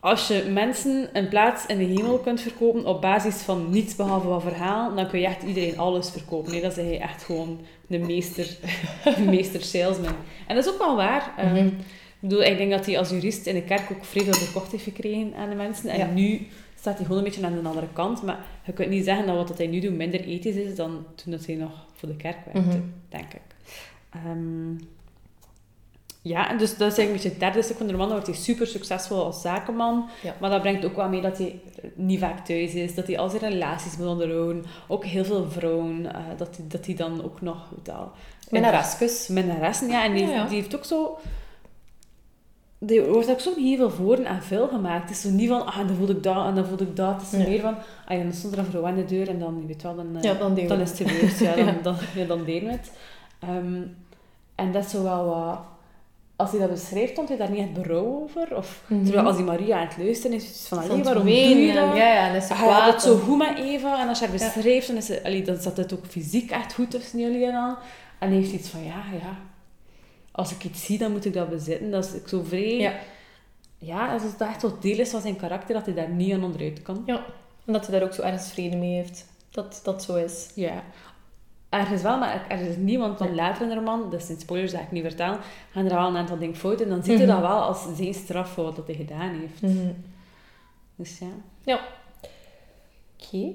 als 0.00 0.28
je 0.28 0.48
mensen 0.52 1.08
een 1.12 1.28
plaats 1.28 1.66
in 1.66 1.78
de 1.78 1.84
hemel 1.84 2.18
kunt 2.18 2.40
verkopen 2.40 2.86
op 2.86 3.00
basis 3.00 3.34
van 3.36 3.70
niets 3.70 3.96
behalve 3.96 4.26
wat 4.26 4.42
verhaal, 4.42 4.94
dan 4.94 5.08
kun 5.08 5.20
je 5.20 5.26
echt 5.26 5.42
iedereen 5.42 5.78
alles 5.78 6.10
verkopen. 6.10 6.52
Nee, 6.52 6.60
dat 6.60 6.76
is 6.76 6.84
hij 6.84 7.00
echt 7.00 7.22
gewoon 7.24 7.60
de 7.86 7.98
meester, 7.98 8.56
de 9.16 9.22
meester 9.24 9.62
salesman. 9.62 10.14
En 10.46 10.54
dat 10.54 10.64
is 10.66 10.72
ook 10.72 10.78
wel 10.78 10.96
waar. 10.96 11.32
Ehm, 11.36 11.54
Mhm. 11.54 11.66
ik 11.66 11.72
bedoel, 12.20 12.42
ik 12.42 12.56
denk 12.56 12.70
dat 12.70 12.86
hij 12.86 12.98
als 12.98 13.10
jurist 13.10 13.46
in 13.46 13.54
de 13.54 13.62
kerk 13.62 13.90
ook 13.92 14.04
vrij 14.04 14.24
veel 14.24 14.32
verkocht 14.34 14.72
heeft 14.72 14.84
gekregen 14.84 15.34
aan 15.34 15.48
de 15.48 15.54
mensen. 15.56 15.88
En 15.90 15.98
Ja. 15.98 16.06
nu 16.06 16.46
staat 16.80 16.96
hij 16.96 17.02
gewoon 17.02 17.18
een 17.18 17.24
beetje 17.24 17.44
aan 17.46 17.60
de 17.62 17.68
andere 17.68 17.88
kant. 17.92 18.22
Maar 18.22 18.38
je 18.64 18.72
kunt 18.72 18.90
niet 18.90 19.04
zeggen 19.04 19.26
dat 19.26 19.48
wat 19.48 19.58
hij 19.58 19.66
nu 19.66 19.80
doet 19.80 19.96
minder 19.96 20.20
ethisch 20.24 20.54
is 20.56 20.74
dan 20.76 21.04
toen 21.14 21.32
dat 21.32 21.46
hij 21.46 21.54
nog 21.54 21.86
voor 21.94 22.08
de 22.08 22.16
kerk 22.16 22.36
werkte, 22.52 22.70
Mhm. 22.76 22.80
denk 23.08 23.32
ik. 23.34 23.40
Ehm, 24.10 24.74
ja, 26.22 26.50
en 26.50 26.58
dus 26.58 26.76
dat 26.76 26.92
is 26.92 26.98
eigenlijk 26.98 27.08
een 27.08 27.12
beetje 27.12 27.28
het 27.28 27.40
derde 27.40 27.62
stuk 27.62 27.76
van 27.76 27.86
de 27.86 27.92
roman. 27.92 28.08
Dan 28.08 28.16
wordt 28.16 28.32
hij 28.32 28.42
super 28.44 28.66
succesvol 28.66 29.24
als 29.24 29.40
zakenman. 29.40 30.08
Ja. 30.22 30.34
Maar 30.40 30.50
dat 30.50 30.60
brengt 30.60 30.84
ook 30.84 30.96
wel 30.96 31.08
mee 31.08 31.20
dat 31.20 31.38
hij 31.38 31.60
niet 31.94 32.18
vaak 32.20 32.46
thuis 32.46 32.74
is. 32.74 32.94
Dat 32.94 33.06
hij 33.06 33.18
al 33.18 33.28
zijn 33.28 33.42
relaties 33.52 33.96
moet 33.96 34.06
onderhouden. 34.06 34.64
Ook 34.88 35.04
heel 35.04 35.24
veel 35.24 35.50
vrouwen. 35.50 36.14
eh, 36.14 36.20
dat, 36.36 36.56
hij, 36.56 36.64
dat 36.68 36.86
hij 36.86 36.94
dan 36.94 37.24
ook 37.24 37.40
nog... 37.40 37.68
Minnareskus. 38.50 39.28
Minnaressen, 39.28 39.88
ja. 39.88 40.04
En 40.04 40.12
die, 40.14 40.26
Ja, 40.26 40.30
ja. 40.34 40.44
die 40.46 40.54
heeft 40.56 40.76
ook 40.76 40.84
zo... 40.84 41.18
Er 42.86 43.12
wordt 43.12 43.30
ook 43.30 43.40
zo 43.40 43.54
heel 43.54 43.76
veel 43.76 43.90
voor 43.90 44.16
en 44.18 44.42
veel 44.42 44.68
gemaakt. 44.68 45.02
Het 45.08 45.10
is 45.10 45.20
zo 45.20 45.30
niet 45.30 45.48
van, 45.48 45.66
ah, 45.66 45.76
dan 45.76 45.96
voel 45.96 46.08
ik 46.10 46.22
dat 46.22 46.46
en 46.46 46.54
dan 46.54 46.66
voel 46.66 46.80
ik 46.80 46.96
dat. 46.96 47.14
Het 47.14 47.22
is 47.22 47.30
Nee. 47.38 47.48
meer 47.48 47.60
van, 47.60 47.74
ah 48.06 48.16
ja, 48.16 48.22
dan 48.22 48.32
stond 48.32 48.52
er 48.52 48.58
een 48.58 48.64
vrouw 48.64 48.86
aan 48.86 48.94
de 48.94 49.04
deur 49.04 49.28
en 49.28 49.38
dan, 49.38 49.58
je 49.60 49.66
weet 49.66 49.82
wel, 49.82 49.96
dan, 49.96 50.16
eh, 50.16 50.22
Ja, 50.22 50.34
dan 50.34 50.54
dan 50.54 50.80
is 50.80 50.98
het 50.98 51.08
gebeurd. 51.10 51.38
Ja, 51.38 51.54
dan, 51.64 51.74
dan, 51.82 51.96
ja, 52.14 52.24
dan 52.24 52.44
deden 52.44 52.68
we 52.68 52.74
het. 52.74 52.92
Ehm, 53.40 53.80
en 54.54 54.72
dat 54.72 54.84
is 54.84 54.90
zo 54.90 55.02
wel 55.02 55.24
wat... 55.26 55.58
Als 56.38 56.50
hij 56.50 56.60
dat 56.60 56.70
beschrijft, 56.70 57.12
stond 57.12 57.28
hij 57.28 57.36
daar 57.38 57.50
niet 57.50 57.58
echt 57.60 57.72
berouw 57.72 58.04
over? 58.22 58.56
Of, 58.56 58.82
Mhm. 58.86 59.04
Terwijl 59.04 59.26
als 59.26 59.36
die 59.36 59.44
Maria 59.44 59.80
aan 59.80 59.86
het 59.86 59.96
luisteren 59.98 60.36
is, 60.36 60.42
is 60.44 60.48
het 60.58 60.68
van, 60.68 60.78
allee, 60.78 60.96
het 60.96 61.04
waarom 61.04 61.24
doe 61.24 61.32
je 61.34 61.72
dat? 61.72 61.96
Ja, 61.96 62.12
ja, 62.14 62.26
dan 62.26 62.36
is 62.36 62.42
Ah, 62.50 62.58
ja, 62.58 62.64
kwaad. 62.64 62.92
dat 62.92 63.02
zo 63.02 63.12
en- 63.14 63.20
goed 63.20 63.38
met 63.38 63.58
Eva. 63.58 64.00
En 64.00 64.08
als 64.08 64.18
je 64.18 64.26
haar 64.26 64.38
Ja. 64.38 64.44
beschrijft, 64.52 64.86
dan, 64.86 64.96
is 64.96 65.06
ze, 65.06 65.24
allee, 65.24 65.42
dan 65.42 65.56
zat 65.56 65.76
het 65.76 65.92
ook 65.94 66.06
fysiek 66.06 66.50
echt 66.50 66.74
goed 66.74 66.90
tussen 66.90 67.18
jullie 67.18 67.46
en 67.46 67.54
al. 67.54 67.76
En 68.18 68.28
hij 68.28 68.36
heeft 68.36 68.52
iets 68.52 68.68
van, 68.68 68.84
ja, 68.84 69.02
ja. 69.12 69.36
Als 70.32 70.52
ik 70.52 70.64
iets 70.64 70.84
zie, 70.84 70.98
dan 70.98 71.12
moet 71.12 71.24
ik 71.24 71.32
dat 71.34 71.48
bezitten. 71.48 71.90
Dat 71.90 72.04
is 72.04 72.12
ik 72.12 72.28
zo 72.28 72.42
vrij... 72.42 72.76
Ja. 72.78 72.92
Ja, 73.78 74.12
als 74.12 74.22
het 74.22 74.40
echt 74.40 74.60
zo 74.60 74.76
deel 74.80 74.98
is 74.98 75.10
van 75.10 75.20
zijn 75.20 75.36
karakter, 75.36 75.74
dat 75.74 75.84
hij 75.86 75.94
daar 75.94 76.08
niet 76.08 76.32
aan 76.34 76.44
onderuit 76.44 76.82
kan. 76.82 77.02
Ja, 77.06 77.24
en 77.64 77.72
dat 77.72 77.86
hij 77.86 77.98
daar 77.98 78.08
ook 78.08 78.14
zo 78.14 78.22
ergens 78.22 78.50
vrede 78.50 78.76
mee 78.76 78.94
heeft. 78.94 79.26
Dat 79.50 79.80
dat 79.82 80.02
zo 80.02 80.14
is. 80.14 80.48
Ja. 80.54 80.82
Ergens 81.68 82.02
wel, 82.02 82.18
maar 82.18 82.44
er 82.48 82.60
is 82.60 82.76
niemand 82.76 83.18
van 83.18 83.34
later 83.34 83.62
in 83.62 83.68
de 83.68 83.74
roman, 83.74 84.10
dus 84.10 84.26
zijn 84.26 84.40
spoilers 84.40 84.72
dat 84.72 84.80
ik 84.80 84.90
niet 84.90 85.02
vertellen, 85.02 85.38
gaan 85.72 85.84
er 85.84 85.94
wel 85.94 86.06
een 86.08 86.16
aantal 86.16 86.38
dingen 86.38 86.56
fout 86.56 86.80
en 86.80 86.88
dan 86.88 87.02
ziet 87.02 87.18
je 87.18 87.24
Mhm. 87.26 87.32
dat 87.32 87.40
wel 87.40 87.60
als 87.62 87.86
zijn 87.96 88.14
straf 88.14 88.48
voor 88.50 88.64
wat 88.64 88.86
hij 88.86 88.94
gedaan 88.94 89.40
heeft. 89.40 89.74
Dus 90.96 91.18
ja. 91.18 91.26
Ja. 91.64 91.80
Oké. 93.20 93.50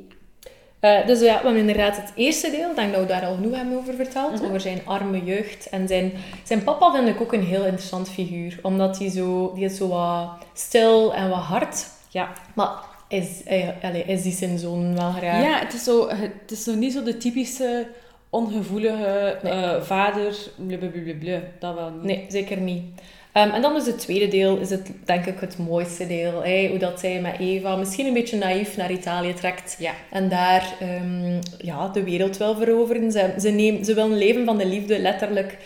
Eh, 0.80 1.06
dus 1.08 1.20
ja, 1.20 1.26
we 1.26 1.32
hebben 1.44 1.56
inderdaad 1.58 1.96
het 1.96 2.12
eerste 2.16 2.52
deel. 2.52 2.70
Ik 2.70 2.76
denk 2.76 2.92
dat 2.92 3.02
we 3.02 3.08
daar 3.08 3.26
al 3.26 3.36
genoeg 3.36 3.56
hebben 3.56 3.78
over 3.78 3.94
verteld. 3.94 4.34
Mhm. 4.34 4.46
Over 4.46 4.60
zijn 4.62 4.82
arme 4.86 5.24
jeugd. 5.24 5.70
En 5.70 5.88
zijn, 5.88 6.12
zijn 6.44 6.64
papa 6.64 6.92
vind 6.92 7.08
ik 7.08 7.22
ook 7.22 7.34
een 7.34 7.44
heel 7.44 7.64
interessant 7.64 8.10
figuur. 8.10 8.60
Omdat 8.62 9.00
hij 9.00 9.10
zo... 9.10 9.52
Die 9.56 9.64
is 9.66 9.78
zo 9.78 9.88
wat 9.88 10.30
stil 10.54 11.14
en 11.14 11.30
wat 11.30 11.40
hard. 11.40 11.86
Ja. 12.10 12.32
Maar 12.56 12.72
is, 13.08 13.44
eh, 13.44 13.68
allee, 13.84 14.04
is 14.04 14.22
die 14.22 14.32
zijn 14.34 14.58
zoon 14.58 14.96
wel 14.96 15.12
graag? 15.12 15.44
Ja, 15.44 15.60
het 15.60 15.74
is, 15.74 15.84
zo, 15.84 16.10
het 16.10 16.52
is 16.52 16.64
zo 16.64 16.74
niet 16.76 16.94
zo 16.94 17.04
de 17.04 17.18
typische 17.18 17.88
ongevoelige 18.34 19.38
Nee. 19.44 19.52
eh, 19.54 19.82
vader, 19.82 20.36
blablabla, 20.68 21.40
dat 21.60 21.76
wel 21.76 21.90
niet. 21.90 22.04
Nee, 22.04 22.26
zeker 22.28 22.58
niet. 22.58 22.84
Ehm, 23.32 23.50
en 23.50 23.62
dan 23.62 23.76
is 23.76 23.86
het 23.86 24.00
tweede 24.00 24.28
deel, 24.28 24.58
is 24.58 24.70
het 24.70 24.92
denk 25.06 25.26
ik 25.26 25.40
het 25.40 25.58
mooiste 25.58 26.08
deel. 26.08 26.44
Hè? 26.44 26.68
Hoe 26.70 26.78
dat 26.78 27.00
zij 27.00 27.22
met 27.22 27.40
Eva 27.40 27.76
misschien 27.76 28.06
een 28.06 28.14
beetje 28.14 28.38
naïef 28.38 28.78
naar 28.78 28.92
Italië 28.92 29.34
trekt. 29.34 29.76
Ja. 29.80 29.92
En 30.12 30.30
daar 30.30 30.74
ehm, 30.80 31.40
ja, 31.58 31.88
de 31.88 32.04
wereld 32.04 32.38
wil 32.38 32.56
veroveren. 32.56 33.12
Ze, 33.12 33.34
ze, 33.40 33.50
neem, 33.50 33.84
ze 33.84 33.94
wil 33.94 34.06
een 34.06 34.18
leven 34.18 34.46
van 34.46 34.58
de 34.58 34.66
liefde, 34.66 35.00
letterlijk. 35.00 35.58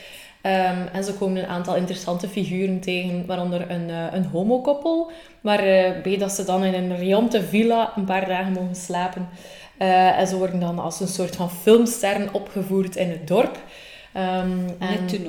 Ehm, 0.42 0.78
en 0.94 1.04
ze 1.04 1.13
komen 1.13 1.42
een 1.44 1.50
aantal 1.50 1.76
interessante 1.76 2.28
figuren 2.28 2.80
tegen, 2.80 3.26
waaronder 3.26 3.72
een, 3.72 3.89
eh, 3.89 4.06
een 4.12 4.26
homokoppel. 4.26 5.12
Maar 5.42 5.62
bij 6.04 6.18
dat 6.18 6.32
ze 6.32 6.44
dan 6.44 6.63
in 6.63 6.74
een 6.74 6.98
riante 6.98 7.42
villa 7.44 7.94
een 7.96 8.06
paar 8.06 8.28
dagen 8.28 8.54
mogen 8.54 8.76
slapen. 8.76 9.30
Eh, 9.78 10.20
en 10.20 10.28
ze 10.28 10.38
worden 10.38 10.60
dan 10.60 10.80
als 10.80 11.00
een 11.00 11.08
soort 11.08 11.36
van 11.36 11.50
filmsterren 11.52 12.34
opgevoerd 12.34 12.96
in 12.96 13.10
het 13.10 13.28
dorp. 13.28 13.60
Ehm, 14.13 14.50
en... 14.80 15.28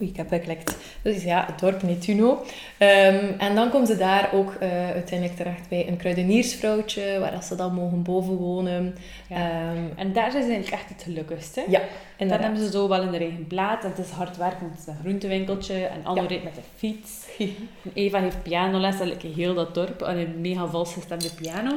Oei, 0.00 0.08
ik 0.10 0.16
heb 0.16 0.28
geklikt. 0.28 0.76
Dus 1.02 1.22
ja, 1.22 1.44
het 1.46 1.58
dorp 1.58 1.82
Nettuno. 1.82 2.44
Ehm, 2.78 3.24
en 3.38 3.54
dan 3.54 3.70
komen 3.70 3.86
ze 3.86 3.96
daar 3.96 4.28
ook 4.32 4.54
eh, 4.60 4.90
uiteindelijk 4.90 5.36
terecht 5.38 5.68
bij 5.68 5.88
een 5.88 5.96
kruideniersvrouwtje, 5.96 7.18
waar 7.20 7.42
ze 7.42 7.54
dan 7.54 7.74
mogen 7.74 8.02
boven 8.02 8.36
wonen. 8.36 8.96
Ja. 9.28 9.36
Ehm, 9.36 9.84
En 9.96 10.12
daar 10.12 10.26
is 10.26 10.32
het 10.34 10.42
eigenlijk 10.42 10.72
echt 10.72 10.88
het 10.88 11.02
gelukkigste. 11.02 11.64
ja, 11.68 11.78
Dan 11.78 11.88
inderdaad. 12.16 12.46
hebben 12.46 12.64
ze 12.64 12.70
zo 12.70 12.88
wel 12.88 13.02
in 13.02 13.10
de 13.10 13.18
eigen 13.18 13.46
plaats. 13.46 13.84
En 13.84 13.90
het 13.90 13.98
is 14.06 14.10
hard 14.10 14.36
werken, 14.36 14.70
het 14.70 14.78
is 14.78 14.86
een 14.86 14.98
groentewinkeltje. 15.00 15.74
En 15.86 16.00
Anno 16.04 16.22
Ja. 16.22 16.28
rijdt 16.28 16.44
met 16.44 16.54
de 16.54 16.60
fiets. 16.76 17.10
En 17.38 17.90
Eva 17.94 18.20
heeft 18.20 18.42
pianoles. 18.42 18.98
Lijkt 18.98 19.22
heel 19.22 19.54
dat 19.54 19.74
dorp. 19.74 20.02
En 20.02 20.16
een 20.16 20.40
mega 20.40 20.66
vals 20.66 20.92
gestemde 20.92 21.30
piano. 21.34 21.72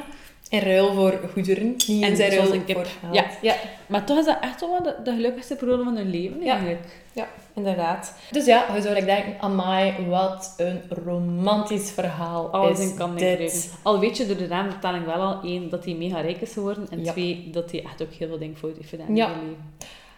In 0.50 0.60
ruil 0.60 0.94
voor 0.94 1.20
goederen, 1.34 1.76
niet 1.88 2.04
En 2.04 2.16
zoals 2.16 2.34
ruil 2.34 2.54
een 2.54 2.62
voor 2.66 2.86
geld. 2.86 2.88
Ja. 3.12 3.26
ja, 3.42 3.56
Maar 3.88 4.06
toch 4.06 4.18
is 4.18 4.26
dat 4.26 4.38
echt 4.42 4.60
wel 4.60 4.84
de, 4.84 4.96
de 5.04 5.12
gelukkigste 5.12 5.56
periode 5.56 5.84
van 5.84 5.96
hun 5.96 6.10
leven 6.10 6.44
Ja. 6.44 6.52
eigenlijk. 6.52 7.04
ja, 7.14 7.28
inderdaad. 7.56 8.14
Dus 8.32 8.46
ja, 8.46 8.66
je 8.76 8.82
zou 8.82 8.94
like 8.94 9.06
denken, 9.06 9.36
amai, 9.40 10.06
wat 10.10 10.54
een 10.58 10.82
romantisch 10.90 11.92
verhaal 11.92 12.50
Alles 12.50 12.80
is 12.80 12.94
kan 12.94 13.16
dit. 13.16 13.74
Al 13.84 14.00
weet 14.00 14.18
je 14.18 14.26
door 14.26 14.38
de 14.38 14.48
naamvertaling 14.48 15.06
wel 15.06 15.16
al, 15.22 15.40
één, 15.44 15.70
dat 15.70 15.86
hij 15.86 15.94
mega 15.94 16.20
rijk 16.22 16.42
is 16.42 16.54
geworden. 16.54 16.88
En 16.90 17.04
Ja. 17.04 17.12
twee, 17.12 17.50
dat 17.52 17.72
hij 17.72 17.84
echt 17.84 18.02
ook 18.02 18.12
heel 18.14 18.28
veel 18.28 18.38
dingen 18.38 18.58
fout 18.58 18.76
heeft 18.78 18.90
gedaan 18.90 19.16
Ja. 19.16 19.26
in 19.28 19.32
zijn 19.34 19.46
leven. 19.48 19.66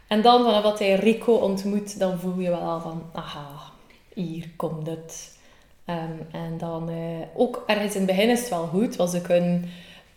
En 0.08 0.22
dan, 0.22 0.44
vanaf 0.44 0.64
dat 0.64 0.80
hij 0.80 0.94
Rico 0.96 1.34
ontmoet, 1.34 2.00
dan 2.00 2.20
voel 2.20 2.40
je 2.40 2.50
wel 2.50 2.60
al 2.60 2.80
van, 2.82 3.04
aha, 3.14 3.48
hier 4.14 4.50
komt 4.56 4.88
het. 4.88 5.38
Ehm, 5.86 6.12
en 6.32 6.58
dan, 6.58 6.90
eh, 6.90 6.96
ook 7.36 7.64
ergens 7.68 7.94
in 7.96 8.02
het 8.02 8.10
begin 8.10 8.30
is 8.30 8.40
het 8.40 8.50
wel 8.50 8.66
goed, 8.68 8.96
want 8.96 9.10
ze 9.10 9.22
kunnen, 9.22 9.70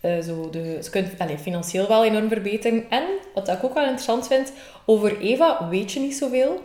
eh, 0.03 0.19
zo 0.19 0.49
de, 0.49 0.77
ze 0.83 0.89
kunnen 0.89 1.11
allee, 1.17 1.37
financieel 1.37 1.87
wel 1.87 2.05
enorm 2.05 2.27
verbeteren. 2.27 2.83
En, 2.89 3.03
wat 3.33 3.47
ik 3.49 3.63
ook 3.63 3.73
wel 3.73 3.83
interessant 3.83 4.27
vind, 4.27 4.53
over 4.85 5.19
Eva 5.19 5.67
weet 5.69 5.91
je 5.91 5.99
niet 5.99 6.15
zoveel. 6.15 6.61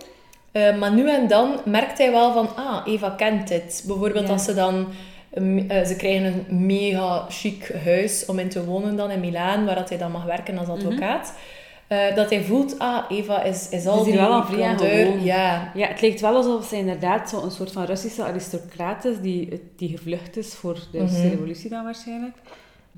Eh, 0.52 0.76
maar 0.78 0.92
nu 0.92 1.10
en 1.10 1.28
dan 1.28 1.60
merkt 1.64 1.98
hij 1.98 2.10
wel 2.10 2.32
van, 2.32 2.56
ah, 2.56 2.86
Eva 2.86 3.10
kent 3.10 3.48
dit. 3.48 3.84
Bijvoorbeeld 3.86 4.26
Ja. 4.26 4.32
als 4.32 4.44
ze 4.44 4.54
dan... 4.54 4.86
um, 5.34 5.70
eh, 5.70 5.84
ze 5.84 5.96
krijgen 5.96 6.24
een 6.48 6.66
mega 6.66 7.26
chic 7.28 7.72
huis 7.84 8.26
om 8.26 8.38
in 8.38 8.48
te 8.48 8.64
wonen 8.64 8.96
dan 8.96 9.10
in 9.10 9.20
Milaan, 9.20 9.64
waar 9.64 9.74
dat 9.74 9.88
hij 9.88 9.98
dan 9.98 10.10
mag 10.10 10.24
werken 10.24 10.58
als 10.58 10.68
advocaat. 10.68 11.34
Eh, 11.88 12.14
dat 12.14 12.30
hij 12.30 12.42
voelt, 12.42 12.78
ah, 12.78 13.04
Eva 13.08 13.42
is, 13.42 13.68
is 13.70 13.86
al 13.86 13.98
is 13.98 14.04
die 14.04 14.14
wel 14.14 14.32
aan. 14.32 14.58
Ja, 15.24 15.70
Ja, 15.74 15.86
het 15.88 16.00
lijkt 16.00 16.20
wel 16.20 16.34
alsof 16.36 16.64
ze 16.66 16.76
inderdaad 16.76 17.28
zo'n 17.28 17.50
soort 17.50 17.72
van 17.72 17.84
Russische 17.84 18.22
aristocraat 18.24 19.04
is 19.04 19.20
die, 19.20 19.62
die 19.76 19.88
gevlucht 19.88 20.36
is 20.36 20.54
voor 20.54 20.74
de 20.92 20.98
Russische 20.98 21.24
Mhm. 21.24 21.32
revolutie 21.34 21.70
dan 21.70 21.84
waarschijnlijk. 21.84 22.36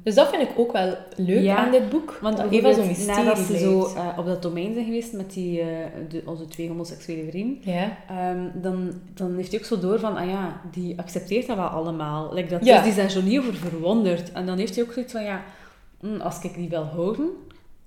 Dus 0.02 0.14
dat 0.14 0.28
vind 0.28 0.42
ik 0.42 0.48
ook 0.56 0.72
wel 0.72 0.96
leuk 1.16 1.42
Ja, 1.42 1.56
aan 1.56 1.70
dit 1.70 1.88
boek. 1.88 2.18
Want 2.22 2.36
dat 2.36 2.50
Eva 2.50 2.72
zo'n 2.72 2.86
mysterie 2.86 3.24
nadat 3.24 3.38
ze 3.38 3.58
zo 3.58 3.86
eh, 3.94 4.18
op 4.18 4.26
dat 4.26 4.42
domein 4.42 4.72
zijn 4.72 4.84
geweest 4.84 5.12
met 5.12 5.32
die, 5.32 5.60
eh, 5.60 5.66
de, 6.08 6.22
onze 6.24 6.46
twee 6.46 6.68
homoseksuele 6.68 7.30
vrienden, 7.30 7.72
Ja, 7.72 7.96
ehm, 8.08 8.38
dan, 8.54 8.92
dan 9.14 9.36
heeft 9.36 9.50
hij 9.50 9.60
ook 9.60 9.66
zo 9.66 9.78
door 9.78 9.98
van, 9.98 10.16
ah 10.16 10.28
ja, 10.28 10.60
die 10.70 10.98
accepteert 10.98 11.46
dat 11.46 11.56
wel 11.56 11.66
allemaal. 11.66 12.34
Like 12.34 12.48
dat, 12.48 12.64
Ja. 12.64 12.74
Dus 12.74 12.84
die 12.84 13.02
daar 13.02 13.10
zo 13.10 13.22
niet 13.22 13.38
over 13.38 13.54
verwonderd. 13.54 14.32
En 14.32 14.46
dan 14.46 14.58
heeft 14.58 14.74
hij 14.74 14.84
ook 14.84 14.92
zoiets 14.92 15.12
van, 15.12 15.22
ja, 15.22 15.42
hm, 16.00 16.20
als 16.20 16.44
ik 16.44 16.54
die 16.54 16.68
wil 16.68 16.82
houden, 16.84 17.28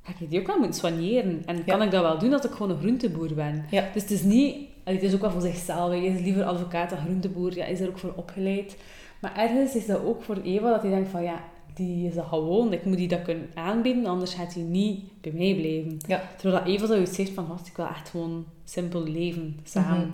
ga 0.04 0.14
ik 0.20 0.30
die 0.30 0.40
ook 0.40 0.48
wel 0.48 0.58
moeten 0.58 0.80
soigneren. 0.80 1.44
En 1.46 1.66
kan 1.66 1.82
ik 1.82 1.92
dat 1.92 2.02
wel 2.02 2.18
doen 2.18 2.34
als 2.34 2.46
ik 2.46 2.52
gewoon 2.52 2.70
een 2.70 2.80
groenteboer 2.80 3.34
ben. 3.34 3.66
Dus 3.94 4.02
het 4.02 4.12
is 4.12 4.24
niet... 4.24 4.72
Het 4.84 5.04
is 5.04 5.14
ook 5.14 5.22
wel 5.22 5.32
voor 5.32 5.42
zichzelf. 5.42 5.90
Hij 5.90 6.06
is 6.06 6.22
liever 6.22 6.44
advocaat 6.44 6.90
dan 6.90 7.00
groenteboer. 7.00 7.56
Ja, 7.56 7.66
is 7.66 7.80
er 7.80 7.88
ook 7.88 7.98
voor 7.98 8.14
opgeleid. 8.16 8.78
Maar 9.20 9.36
ergens 9.38 9.76
is 9.76 9.86
dat 9.86 10.04
ook 10.06 10.24
voor 10.24 10.38
Eva 10.44 10.70
dat 10.70 10.82
hij 10.82 10.92
denkt 10.92 11.10
van... 11.10 11.24
Ja, 11.24 11.44
die 11.76 12.08
is 12.08 12.14
dat 12.16 12.26
gewoon. 12.26 12.74
Ik 12.74 12.86
moet 12.86 12.98
die 12.98 13.08
dat 13.08 13.22
kunnen 13.22 13.50
aanbieden, 13.54 14.06
anders 14.06 14.34
gaat 14.34 14.54
hij 14.54 14.64
niet 14.64 15.00
bij 15.22 15.32
mij 15.32 15.56
blijven. 15.56 15.98
Ja. 16.08 16.22
Terwijl 16.38 16.64
dat 16.64 16.74
Eva 16.74 16.86
zoiets 16.86 17.16
zegt 17.16 17.30
van... 17.30 17.46
"Gast, 17.48 17.68
Ik 17.68 17.76
wil 17.76 17.86
echt 17.88 18.10
gewoon 18.10 18.46
simpel 18.64 19.04
leven, 19.04 19.60
samen. 19.64 19.98
Mhm. 19.98 20.10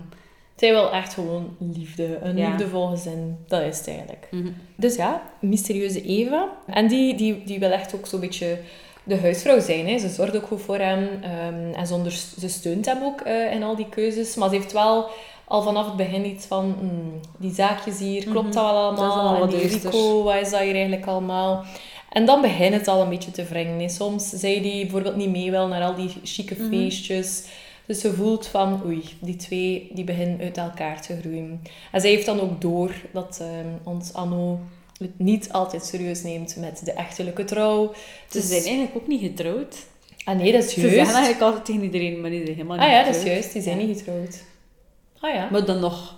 zij 0.56 0.70
wil 0.70 0.90
echt 0.92 1.14
gewoon 1.14 1.56
liefde. 1.58 2.18
Een 2.22 2.36
Ja. 2.36 2.48
liefdevol 2.48 2.86
gezin. 2.86 3.36
Dat 3.46 3.62
is 3.62 3.78
het 3.78 3.88
eigenlijk. 3.88 4.28
Mhm. 4.30 4.48
Dus 4.76 4.96
ja, 4.96 5.22
mysterieuze 5.40 6.02
Eva. 6.02 6.48
En 6.66 6.88
die, 6.88 7.14
die, 7.16 7.44
die 7.44 7.58
wil 7.58 7.70
echt 7.70 7.94
ook 7.94 8.06
zo'n 8.06 8.20
beetje 8.20 8.58
de 9.04 9.20
huisvrouw 9.20 9.60
zijn. 9.60 9.86
Hè. 9.88 9.98
Ze 9.98 10.08
zorgt 10.08 10.36
ook 10.36 10.46
goed 10.46 10.60
voor 10.60 10.78
hem. 10.78 11.08
ehm, 11.22 11.72
en 11.74 11.86
ze, 11.86 12.10
ze 12.38 12.48
steunt 12.48 12.86
hem 12.86 13.02
ook 13.02 13.20
eh, 13.20 13.52
in 13.52 13.62
al 13.62 13.76
die 13.76 13.88
keuzes. 13.88 14.34
Maar 14.36 14.48
ze 14.48 14.54
heeft 14.54 14.72
wel 14.72 15.08
al 15.50 15.62
vanaf 15.62 15.86
het 15.86 15.96
begin 15.96 16.24
iets 16.26 16.46
van... 16.46 16.74
hmm, 16.78 17.20
die 17.38 17.54
zaakjes 17.54 17.98
hier, 17.98 18.22
klopt 18.24 18.46
Mhm. 18.46 18.54
dat 18.54 18.64
wel 18.64 18.72
allemaal? 18.74 18.96
Dat 19.04 19.14
is 19.14 19.20
allemaal 19.20 19.42
en 19.42 19.48
die. 19.68 19.78
Rico, 19.78 20.22
wat 20.22 20.34
is 20.40 20.50
dat 20.50 20.60
hier 20.60 20.72
eigenlijk 20.74 21.06
allemaal? 21.06 21.64
En 22.10 22.24
dan 22.24 22.40
begint 22.40 22.74
het 22.74 22.88
al 22.88 23.02
een 23.02 23.08
beetje 23.08 23.30
te 23.30 23.44
wringen. 23.44 23.78
hè. 23.80 23.88
Soms 23.88 24.28
zei 24.28 24.62
die 24.62 24.80
bijvoorbeeld 24.82 25.16
niet 25.16 25.30
mee 25.30 25.50
wil 25.50 25.66
naar 25.66 25.82
al 25.82 25.94
die 25.94 26.10
chique 26.24 26.56
Mhm. 26.58 26.68
feestjes. 26.68 27.44
Dus 27.86 28.00
ze 28.00 28.12
voelt 28.12 28.46
van, 28.46 28.82
oei, 28.86 29.02
die 29.20 29.36
twee 29.36 29.90
die 29.92 30.04
beginnen 30.04 30.40
uit 30.40 30.56
elkaar 30.58 31.02
te 31.02 31.16
groeien. 31.20 31.62
En 31.92 32.00
zij 32.00 32.10
heeft 32.10 32.26
dan 32.26 32.40
ook 32.40 32.60
door 32.60 32.94
dat 33.12 33.38
ehm, 33.40 33.66
ons 33.94 34.12
Anno 34.12 34.58
het 34.98 35.18
niet 35.18 35.52
altijd 35.52 35.84
serieus 35.84 36.22
neemt 36.22 36.56
met 36.58 36.80
de 36.84 36.92
echtelijke 36.92 37.44
trouw. 37.44 37.92
Ze 38.30 38.38
Dus- 38.38 38.48
zijn 38.48 38.62
eigenlijk 38.62 38.96
ook 38.96 39.06
niet 39.06 39.20
getrouwd. 39.20 39.76
Ah 40.24 40.36
nee, 40.36 40.52
dat 40.52 40.64
is 40.64 40.72
Ze 40.72 40.80
zeggen 40.80 40.96
juist. 40.96 41.12
eigenlijk 41.14 41.42
altijd 41.44 41.64
tegen 41.64 41.82
iedereen, 41.82 42.20
maar 42.20 42.30
die 42.30 42.44
zijn 42.44 42.54
helemaal 42.56 42.76
niet 42.76 42.86
Ah 42.86 42.92
ja, 42.92 43.04
dat 43.04 43.16
is 43.16 43.22
juist. 43.22 43.52
Die 43.52 43.62
zijn 43.62 43.80
Ja. 43.80 43.86
niet 43.86 43.98
getrouwd. 43.98 44.42
Ah 45.20 45.34
ja. 45.34 45.48
Maar 45.50 45.64
dan 45.64 45.80
nog. 45.80 46.14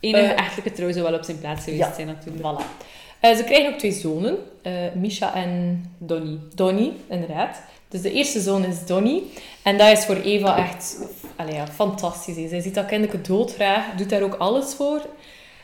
Enige 0.00 0.32
Eh, 0.32 0.38
echtelijke 0.44 0.72
trouw 0.72 0.92
zou 0.92 1.04
wel 1.04 1.14
op 1.14 1.24
zijn 1.24 1.38
plaats 1.38 1.64
geweest 1.64 1.82
ja. 1.82 1.94
zijn 1.94 2.06
natuurlijk. 2.06 2.42
Voilà. 2.44 2.64
Eh, 3.20 3.36
ze 3.36 3.44
krijgen 3.44 3.72
ook 3.72 3.78
twee 3.78 3.92
zonen, 3.92 4.38
eh, 4.62 4.72
Misha 4.94 5.34
en 5.34 5.84
Donnie. 5.98 6.38
Donnie, 6.54 6.92
inderdaad. 7.08 7.62
Dus 7.88 8.00
de 8.02 8.12
eerste 8.12 8.40
zoon 8.40 8.64
is 8.64 8.86
Donnie. 8.86 9.30
En 9.62 9.78
dat 9.78 9.98
is 9.98 10.04
voor 10.04 10.16
Eva 10.16 10.56
echt 10.56 10.98
allee, 11.36 11.54
ja, 11.54 11.66
fantastisch. 11.66 12.36
hè. 12.36 12.48
Zij 12.48 12.60
ziet 12.60 12.74
dat 12.74 12.86
kindje 12.86 13.20
doodgraag, 13.20 13.84
doet 13.96 14.10
daar 14.10 14.22
ook 14.22 14.34
alles 14.34 14.74
voor. 14.74 15.06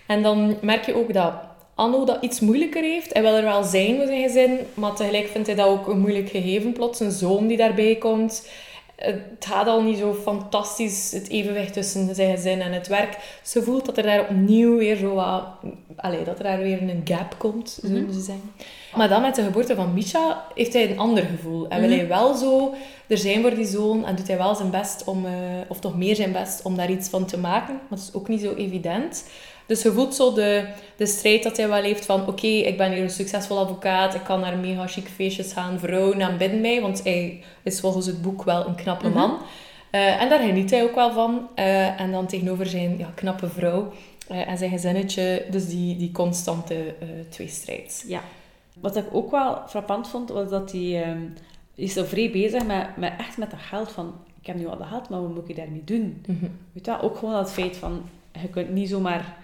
En 0.07 0.22
dan 0.22 0.57
merk 0.61 0.87
je 0.87 0.94
ook 0.94 1.12
dat 1.12 1.33
Anno 1.74 2.05
dat 2.05 2.18
iets 2.20 2.40
moeilijker 2.40 2.83
heeft. 2.83 3.12
Hij 3.12 3.22
wil 3.22 3.35
er 3.35 3.42
wel 3.42 3.62
zijn 3.62 3.96
voor 3.96 4.07
zijn 4.07 4.22
gezin, 4.22 4.59
maar 4.74 4.94
tegelijk 4.94 5.29
vindt 5.29 5.46
hij 5.46 5.57
dat 5.57 5.66
ook 5.66 5.87
een 5.87 5.98
moeilijk 5.98 6.29
gegeven 6.29 6.72
plots. 6.72 7.01
Een 7.01 7.11
zoon 7.11 7.46
die 7.46 7.57
daarbij 7.57 7.96
komt. 7.96 8.48
Het 8.99 9.21
gaat 9.41 9.67
al 9.67 9.83
niet 9.83 9.99
zo 9.99 10.15
fantastisch, 10.15 11.13
het 11.13 11.29
evenwicht 11.29 11.73
tussen 11.73 12.15
zijn 12.15 12.37
gezin 12.37 12.61
en 12.61 12.73
het 12.73 12.87
werk. 12.87 13.39
Ze 13.43 13.63
voelt 13.63 13.87
dat 13.87 13.97
er 13.97 14.03
daar 14.03 14.21
opnieuw 14.21 14.77
weer 14.77 14.97
zo 14.97 15.15
wat... 15.15 15.45
Allee, 15.97 16.25
dat 16.25 16.39
er 16.39 16.45
daar 16.45 16.59
weer 16.59 16.83
een 16.83 17.01
gap 17.05 17.35
komt, 17.39 17.79
zullen 17.83 18.13
ze 18.13 18.21
zeggen. 18.21 18.53
Maar 18.95 19.09
dan 19.09 19.23
met 19.23 19.35
de 19.35 19.43
geboorte 19.43 19.75
van 19.75 19.95
Misha 19.95 20.45
heeft 20.55 20.73
hij 20.73 20.91
een 20.91 20.99
ander 20.99 21.25
gevoel. 21.25 21.69
En 21.69 21.81
wil 21.81 21.91
hij 21.91 22.09
wel 22.09 22.35
zo 22.35 22.75
er 23.09 23.19
zijn 23.19 23.43
voor 23.43 23.55
die 23.55 23.67
zoon 23.67 24.07
en 24.07 24.17
doet 24.17 24.29
hij 24.29 24.37
wel 24.37 24.55
zijn 24.55 24.71
best 24.71 25.05
om, 25.05 25.27
eh, 25.27 25.33
of 25.69 25.81
toch 25.81 25.97
meer 25.97 26.17
zijn 26.17 26.33
best 26.33 26.63
om 26.63 26.77
daar 26.77 26.91
iets 26.91 27.09
van 27.09 27.27
te 27.27 27.39
maken. 27.39 27.75
Maar 27.75 27.99
dat 27.99 27.99
is 27.99 28.15
ook 28.15 28.29
niet 28.29 28.41
zo 28.41 28.55
evident. 28.55 29.25
Dus 29.68 29.83
je 29.83 29.92
voelt 29.92 30.14
zo 30.14 30.33
de, 30.33 30.68
de 30.96 31.07
strijd 31.07 31.42
dat 31.42 31.57
hij 31.57 31.68
wel 31.68 31.83
heeft 31.83 32.04
van 32.04 32.26
oké, 32.26 32.46
ik 32.46 32.76
ben 32.76 32.92
hier 32.92 33.02
een 33.02 33.11
succesvol 33.11 33.59
advocaat, 33.59 34.14
ik 34.14 34.24
kan 34.24 34.40
naar 34.40 34.57
mega 34.57 34.87
chic 34.87 35.09
feestjes 35.09 35.52
gaan, 35.52 35.78
vrouwen 35.78 36.22
aanbidden 36.22 36.61
mij, 36.61 36.81
want 36.81 37.02
hij 37.02 37.42
is 37.62 37.81
volgens 37.81 38.07
het 38.07 38.22
boek 38.22 38.44
wel 38.44 38.66
een 38.66 38.74
knappe 38.74 39.09
man. 39.09 39.38
Eh, 39.90 40.22
en 40.22 40.28
daar 40.28 40.40
geniet 40.40 40.70
hij 40.70 40.83
ook 40.83 40.94
wel 40.94 41.12
van. 41.12 41.48
Eh, 41.54 42.00
en 42.00 42.12
dan 42.12 42.26
tegenover 42.26 42.66
zijn 42.66 42.98
ja, 42.98 43.09
knappe 43.14 43.48
vrouw 43.48 43.92
eh, 44.28 44.48
en 44.48 44.59
zijn 44.59 44.70
gezinnetje, 44.70 45.46
dus 45.50 45.68
die, 45.68 45.96
die 45.96 46.12
constante 46.12 46.94
tweestrijd. 47.28 48.04
Ja. 48.07 48.20
Wat 48.81 48.96
ik 48.96 49.04
ook 49.12 49.31
wel 49.31 49.62
frappant 49.66 50.09
vond, 50.09 50.31
was 50.31 50.50
dat 50.50 50.72
hij... 50.72 51.16
die 51.74 51.85
is 51.85 51.92
zo 51.92 52.04
vrij 52.04 52.31
bezig 52.31 52.66
met, 52.66 52.96
met 52.96 53.12
echt 53.18 53.37
met 53.37 53.50
dat 53.50 53.61
geld 53.61 53.92
van... 53.92 54.14
Ik 54.40 54.46
heb 54.46 54.57
nu 54.57 54.66
al 54.66 54.78
dat 54.78 54.87
geld, 54.87 55.09
maar 55.09 55.20
wat 55.20 55.35
moet 55.35 55.48
ik 55.48 55.57
daarmee 55.57 55.85
doen? 55.85 56.24
Mhm. 56.26 56.46
Weet 56.72 56.85
je, 56.85 56.90
wel? 56.90 57.00
ook 57.00 57.16
gewoon 57.16 57.35
dat 57.35 57.52
feit 57.52 57.76
van... 57.76 58.02
Je 58.40 58.48
kunt 58.48 58.70
niet 58.70 58.88
zomaar... 58.88 59.37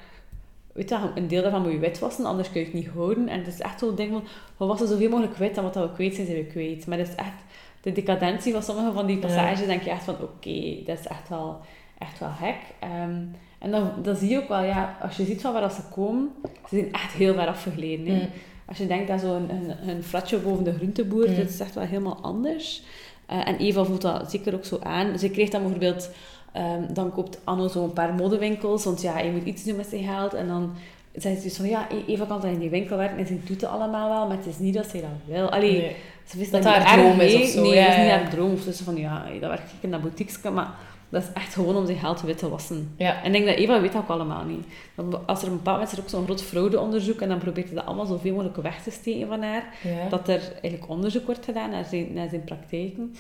Weet 0.75 0.89
je, 0.89 0.99
een 1.15 1.29
deel 1.29 1.43
daarvan 1.43 1.63
moet 1.63 1.73
je 1.73 1.79
witwassen, 1.79 2.25
anders 2.25 2.51
kun 2.51 2.61
je 2.61 2.67
het 2.67 2.75
niet 2.75 2.89
houden. 2.89 3.29
En 3.29 3.39
het 3.39 3.47
is 3.47 3.61
echt 3.61 3.79
zo'n 3.79 3.95
ding 3.95 4.11
van... 4.13 4.23
We 4.57 4.65
wassen 4.65 4.89
zoveel 4.89 5.09
mogelijk 5.09 5.37
wit, 5.37 5.57
en 5.57 5.63
wat 5.63 5.75
we 5.75 5.93
kwijt 5.95 6.15
zijn, 6.15 6.27
zijn 6.27 6.39
we 6.39 6.45
kwijt. 6.45 6.87
Maar 6.87 6.99
het 6.99 7.09
is 7.09 7.15
echt... 7.15 7.43
De 7.81 7.93
decadentie 7.93 8.53
van 8.53 8.63
sommige 8.63 8.93
van 8.93 9.07
die 9.07 9.19
passages, 9.19 9.67
denk 9.67 9.83
je 9.83 9.91
echt 9.91 10.05
van... 10.05 10.15
Oké, 10.15 10.77
dat 10.85 10.99
is 10.99 11.07
echt 11.07 11.29
wel, 11.29 11.61
echt 11.99 12.19
wel 12.19 12.31
gek. 12.41 12.57
Ehm, 12.81 13.21
en 13.59 13.71
dan, 13.71 13.91
dan 14.03 14.17
zie 14.17 14.29
je 14.31 14.43
ook 14.43 14.49
wel, 14.49 14.63
ja... 14.63 14.97
Als 15.03 15.17
je 15.17 15.25
ziet 15.25 15.41
van 15.41 15.53
waar 15.53 15.63
dat 15.63 15.73
ze 15.73 15.83
komen... 15.95 16.31
Ze 16.69 16.77
zijn 16.77 16.93
echt 16.93 17.13
heel 17.13 17.35
ver 17.35 17.47
afgegleden. 17.47 18.15
Mm. 18.15 18.29
Als 18.67 18.79
je 18.79 18.87
denkt 18.87 19.11
aan 19.11 19.19
zo'n 19.19 19.51
een, 19.51 19.89
een 19.89 20.03
flatje 20.03 20.39
boven 20.39 20.65
de 20.65 20.75
groenteboer, 20.75 21.29
Mm. 21.29 21.35
dit 21.35 21.49
is 21.51 21.61
echt 21.61 21.75
wel 21.75 21.85
helemaal 21.85 22.19
anders. 22.23 22.83
Eh, 23.27 23.49
en 23.49 23.57
Eva 23.57 23.85
voelt 23.85 24.03
dat 24.03 24.31
zeker 24.31 24.55
ook 24.55 24.65
zo 24.65 24.79
aan. 24.83 25.19
Ze 25.19 25.31
kreeg 25.31 25.49
dan 25.51 25.61
bijvoorbeeld... 25.63 26.11
ehm, 26.55 26.93
dan 26.93 27.13
koopt 27.13 27.39
Anno 27.45 27.69
zo'n 27.69 27.93
paar 27.93 28.15
modewinkels, 28.15 28.85
want 28.85 29.03
ja, 29.03 29.19
je 29.19 29.31
moet 29.31 29.45
iets 29.45 29.65
doen 29.65 29.77
met 29.77 29.87
zijn 29.87 30.05
geld. 30.05 30.35
En 30.35 30.47
dan 30.49 30.73
zei 31.15 31.37
ze 31.37 31.43
dus 31.43 31.57
van, 31.57 31.69
ja, 31.69 31.87
E- 31.91 32.13
Eva 32.13 32.25
kan 32.25 32.41
dan 32.41 32.51
in 32.51 32.59
die 32.59 32.71
winkel 32.71 32.97
werken 32.97 33.19
en 33.19 33.27
ze 33.27 33.45
doet 33.45 33.61
het 33.61 33.71
allemaal 33.71 34.09
wel, 34.09 34.27
maar 34.27 34.37
het 34.37 34.47
is 34.47 34.59
niet 34.59 34.75
dat 34.75 34.87
zij 34.87 35.01
dat 35.01 35.11
wil. 35.37 35.51
Allee, 35.51 35.73
Nee. 35.81 35.97
ze 36.29 36.39
wist 36.39 36.53
Dat 36.53 36.61
niet 36.65 36.71
haar 36.73 36.99
droom 36.99 37.21
is 37.21 37.35
of 37.35 37.45
zo, 37.49 37.63
Nee, 37.63 37.75
ja, 37.75 37.85
dat 37.87 37.93
is 37.97 38.03
niet 38.03 38.11
haar 38.11 38.31
droom. 38.31 38.53
Of 38.53 38.65
dus 38.65 38.81
van, 38.81 38.97
ja, 38.97 39.25
dat 39.41 39.51
werk 39.51 39.61
ik 39.63 39.69
in 39.81 39.91
dat 39.91 40.01
boutiqueske, 40.01 40.51
maar 40.51 40.71
dat 41.09 41.23
is 41.23 41.29
echt 41.35 41.55
gewoon 41.55 41.77
om 41.77 41.87
zijn 41.87 41.99
geld 41.99 42.21
wit 42.23 42.39
te 42.39 42.49
wassen. 42.49 42.95
Ja. 42.97 43.23
En 43.23 43.27
ik 43.27 43.33
denk 43.33 43.47
dat 43.47 43.57
Eva 43.57 43.81
weet 43.81 43.93
dat 43.93 44.03
ook 44.03 44.09
allemaal 44.09 44.45
niet. 44.45 44.67
Want 44.95 45.27
als 45.27 45.43
er 45.43 45.49
een 45.49 45.57
bepaald 45.57 45.77
moment 45.77 45.93
is 45.93 45.99
er 45.99 46.05
ook 46.05 46.11
zo'n 46.11 46.25
groot 46.25 46.43
fraudeonderzoek 46.43 47.21
en 47.21 47.29
dan 47.29 47.39
probeert 47.39 47.67
hij 47.67 47.75
dat 47.77 47.87
allemaal 47.87 48.07
zoveel 48.07 48.33
mogelijk 48.35 48.57
weg 48.57 48.83
te 48.83 48.91
steken 48.91 49.29
van 49.29 49.43
haar. 49.43 49.65
Ja. 49.83 50.09
Dat 50.09 50.29
er 50.29 50.41
eigenlijk 50.53 50.89
onderzoek 50.89 51.27
wordt 51.27 51.45
gedaan 51.45 51.71
naar 51.71 51.85
zijn, 51.85 52.13
naar 52.13 52.29
zijn 52.29 52.45
praktijken. 52.45 53.15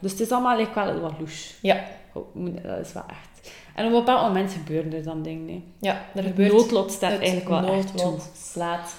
Dus 0.00 0.10
het 0.10 0.20
is 0.20 0.30
allemaal 0.30 0.56
eigenlijk 0.56 0.86
wel 0.92 1.00
wat 1.00 1.12
louche. 1.18 1.52
Ja. 1.62 1.84
Oh, 2.12 2.34
dat 2.62 2.86
is 2.86 2.92
wel 2.92 3.02
echt. 3.08 3.50
En 3.74 3.86
op 3.86 3.92
een 3.92 3.98
bepaald 3.98 4.26
moment 4.26 4.52
gebeuren 4.52 4.92
er 4.92 5.02
dan 5.02 5.22
dingen. 5.22 5.48
hè. 5.48 5.62
ja, 5.88 6.04
er 6.14 6.22
gebeurt... 6.22 6.52
noodlot 6.52 6.90
staat 6.92 7.18
eigenlijk 7.18 7.48
wel 7.48 7.64
echt 7.72 7.96
toe. 7.96 8.14
slaat 8.42 8.94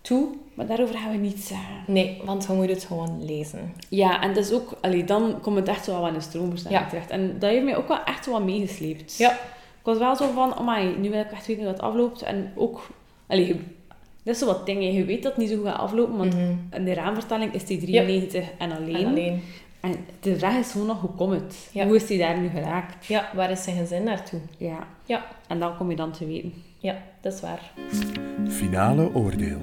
toe. 0.00 0.28
Maar 0.54 0.66
daarover 0.66 0.94
gaan 0.98 1.10
we 1.10 1.16
niet 1.16 1.40
zeggen. 1.40 1.74
Nee, 1.86 2.20
want 2.24 2.46
je 2.46 2.52
moet 2.52 2.68
het 2.68 2.84
gewoon 2.84 3.24
lezen. 3.24 3.72
Ja, 3.88 4.22
en 4.22 4.34
dat 4.34 4.44
is 4.44 4.52
ook... 4.52 4.72
Allee, 4.80 5.04
dan 5.04 5.40
komt 5.40 5.56
het 5.56 5.68
echt 5.68 5.86
wel 5.86 6.06
in 6.06 6.12
de 6.14 6.20
stroomversnelling 6.20 6.82
Ja. 6.82 6.88
terecht. 6.88 7.10
En 7.10 7.38
dat 7.38 7.50
heeft 7.50 7.64
mij 7.64 7.76
ook 7.76 7.88
wel 7.88 8.04
echt 8.04 8.26
wat 8.26 8.44
meegesleept. 8.44 9.16
Ja. 9.16 9.30
Ik 9.78 9.84
was 9.94 9.98
wel 9.98 10.16
zo 10.16 10.32
van, 10.34 10.54
amai, 10.54 10.96
nu 10.98 11.10
wil 11.10 11.20
ik 11.20 11.30
echt 11.32 11.46
weten 11.46 11.62
hoe 11.64 11.72
dat 11.72 11.80
afloopt. 11.82 12.22
En 12.22 12.52
ook... 12.54 12.86
Allee, 13.26 13.60
dat 14.22 14.34
is 14.34 14.38
zo 14.38 14.46
wat 14.46 14.66
dingen. 14.66 14.92
Je 14.92 15.04
weet 15.04 15.22
dat 15.22 15.32
het 15.32 15.40
niet 15.40 15.50
zo 15.50 15.56
goed 15.56 15.66
gaat 15.66 15.78
aflopen, 15.78 16.16
want 16.16 16.34
Mhm. 16.34 16.52
in 16.70 16.84
de 16.84 16.94
raamvertelling 16.94 17.52
is 17.54 17.64
die 17.64 17.78
93 17.78 18.44
en 18.58 18.72
alleen. 18.72 18.96
En 18.96 19.06
alleen. 19.06 19.42
En 19.80 19.94
de 20.20 20.38
vraag 20.38 20.56
is 20.56 20.70
gewoon 20.70 20.86
nog, 20.86 21.00
hoe 21.00 21.10
komt 21.10 21.32
het? 21.32 21.68
Ja. 21.72 21.86
Hoe 21.86 21.96
is 21.96 22.08
hij 22.08 22.18
daar 22.18 22.38
nu 22.38 22.48
geraakt? 22.48 23.06
Ja, 23.06 23.30
waar 23.34 23.50
is 23.50 23.62
zijn 23.62 23.76
gezin 23.76 24.02
naartoe? 24.04 24.40
Ja. 24.56 24.86
Ja. 25.04 25.26
En 25.48 25.58
dan 25.58 25.76
kom 25.76 25.90
je 25.90 25.96
dan 25.96 26.12
te 26.12 26.26
weten. 26.26 26.52
Ja, 26.78 26.96
dat 27.20 27.32
is 27.32 27.40
waar. 27.40 27.72
Finale 28.48 29.14
oordeel. 29.14 29.58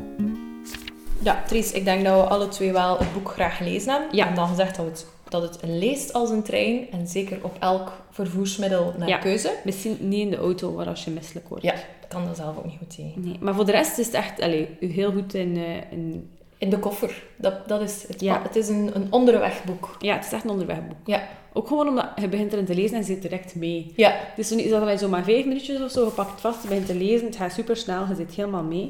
Ja, 1.22 1.44
Tries, 1.48 1.72
ik 1.72 1.86
denk 1.86 2.06
dat 2.06 2.22
we 2.22 2.28
alle 2.28 2.48
twee 2.48 2.72
wel 2.72 2.98
het 2.98 3.14
boek 3.14 3.30
graag 3.30 3.58
gelezen 3.58 3.92
hebben. 3.92 4.16
Ja. 4.16 4.28
En 4.28 4.36
dan 4.36 4.48
gezegd 4.48 4.76
dat 4.76 4.86
het, 4.86 5.06
dat 5.30 5.42
het 5.42 5.58
leest 5.64 6.14
als 6.14 6.30
een 6.30 6.44
trein. 6.44 6.92
En 6.92 7.08
zeker 7.08 7.38
op 7.42 7.56
elk 7.60 7.92
vervoersmiddel 8.12 8.94
naar 8.98 9.08
Ja. 9.08 9.18
keuze. 9.18 9.52
Misschien 9.64 9.98
niet 10.00 10.20
in 10.22 10.30
de 10.30 10.38
auto 10.38 10.74
waar 10.74 10.88
als 10.88 11.04
je 11.06 11.12
misselijk 11.12 11.48
wordt. 11.48 11.64
Ja, 11.64 11.74
ik 11.74 11.82
kan 12.08 12.26
dat 12.26 12.36
zelf 12.36 12.58
ook 12.58 12.66
niet 12.66 12.78
goed 12.78 12.96
tegen. 12.96 13.22
Nee. 13.24 13.38
Maar 13.40 13.56
voor 13.56 13.66
de 13.66 13.72
rest 13.72 13.98
is 13.98 14.06
het 14.06 14.16
echt 14.16 14.42
allee, 14.42 14.78
heel 14.80 15.12
goed 15.12 15.34
in, 15.34 15.58
eh, 15.58 15.92
in... 15.92 16.30
In 16.58 16.70
de 16.70 16.80
koffer. 16.80 17.24
Dat, 17.36 17.68
dat 17.68 17.82
is 17.82 18.06
het, 18.08 18.22
Ja. 18.22 18.42
het 18.42 18.56
is 18.56 18.68
een, 18.70 18.92
een 18.94 19.08
onderwegboek. 19.10 19.96
Ja, 20.00 20.16
het 20.16 20.26
is 20.26 20.32
echt 20.32 20.44
een 20.44 20.50
onderwegboek. 20.50 20.98
Ja. 21.06 21.28
Ook 21.54 21.68
gewoon 21.68 21.88
omdat 21.88 22.08
je 22.22 22.28
begint 22.28 22.52
erin 22.54 22.66
te 22.66 22.76
lezen 22.76 22.98
en 22.98 23.04
zit 23.04 23.22
direct 23.22 23.56
mee. 23.56 23.94
Ja. 23.96 24.10
Het 24.12 24.38
is 24.38 24.48
zo 24.48 24.56
niet 24.56 24.70
dat 24.70 24.90
je 24.90 24.98
zo 24.98 25.10
maar 25.10 25.24
vijf 25.24 25.46
minuutjes 25.46 25.82
of 25.82 25.92
zo 25.92 26.06
gepakt 26.06 26.42
vast, 26.42 26.62
je 26.62 26.68
begint 26.68 26.86
te 26.86 26.96
lezen, 26.96 27.26
het 27.26 27.36
gaat 27.36 27.52
super 27.54 27.78
snel, 27.78 28.06
je 28.10 28.16
zit 28.16 28.32
helemaal 28.34 28.64
mee. 28.64 28.88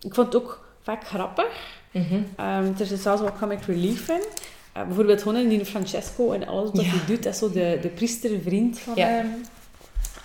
Ik 0.00 0.14
vond 0.14 0.32
het 0.32 0.36
ook 0.42 0.66
vaak 0.82 1.06
grappig. 1.06 1.74
Mhm. 1.90 2.14
Ehm, 2.36 2.72
er 2.78 2.86
zit 2.86 3.00
zelfs 3.00 3.22
wat 3.22 3.38
comic 3.38 3.62
relief 3.66 4.08
in. 4.08 4.22
Eh, 4.72 4.84
bijvoorbeeld 4.86 5.22
gewoon 5.22 5.38
in 5.38 5.48
die 5.48 5.64
Francesco 5.64 6.32
en 6.32 6.46
alles 6.46 6.70
wat 6.72 6.84
Ja. 6.84 6.90
hij 6.90 7.06
doet. 7.06 7.22
Dat 7.22 7.32
is 7.32 7.38
zo 7.38 7.50
de, 7.50 7.78
de 7.82 7.88
priestervriend 7.88 8.78
van 8.78 8.92
Ja. 8.96 9.24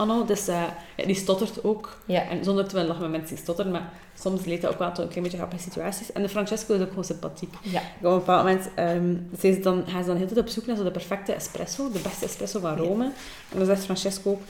Anno. 0.01 0.25
Dus 0.25 0.47
eh, 0.47 0.63
die 1.05 1.15
stottert 1.15 1.63
ook. 1.63 1.97
Ja. 2.05 2.29
En 2.29 2.43
zonder 2.43 2.67
te 2.67 2.73
willen 2.73 2.87
lachen 2.87 3.03
met 3.03 3.11
mensen 3.11 3.35
die 3.35 3.43
stotteren, 3.43 3.71
maar 3.71 3.89
soms 4.19 4.45
leidt 4.45 4.61
dat 4.61 4.71
ook 4.71 4.79
wel 4.79 4.91
tot 4.91 4.97
een 4.97 5.07
klein 5.07 5.23
beetje 5.23 5.37
grappige 5.37 5.61
situaties. 5.61 6.11
En 6.11 6.21
de 6.21 6.29
Francesco 6.29 6.73
is 6.73 6.81
ook 6.81 6.89
gewoon 6.89 7.03
sympathiek. 7.03 7.53
Ja. 7.61 7.79
Op 7.79 8.03
een 8.03 8.17
bepaald 8.17 8.43
moment 8.45 8.69
ehm, 8.75 9.15
zij 9.39 9.49
is 9.49 9.63
dan, 9.63 9.83
gaan 9.87 10.01
ze 10.01 10.07
dan 10.07 10.17
heel 10.17 10.27
tijd 10.27 10.39
op 10.39 10.47
zoek 10.47 10.65
naar 10.65 10.75
zo 10.75 10.83
de 10.83 10.91
perfecte 10.91 11.33
espresso, 11.33 11.91
de 11.91 11.99
beste 11.99 12.25
espresso 12.25 12.59
van 12.59 12.77
Rome. 12.77 13.11
En 13.49 13.57
dan 13.57 13.65
zegt 13.65 13.83
Francesco, 13.83 14.41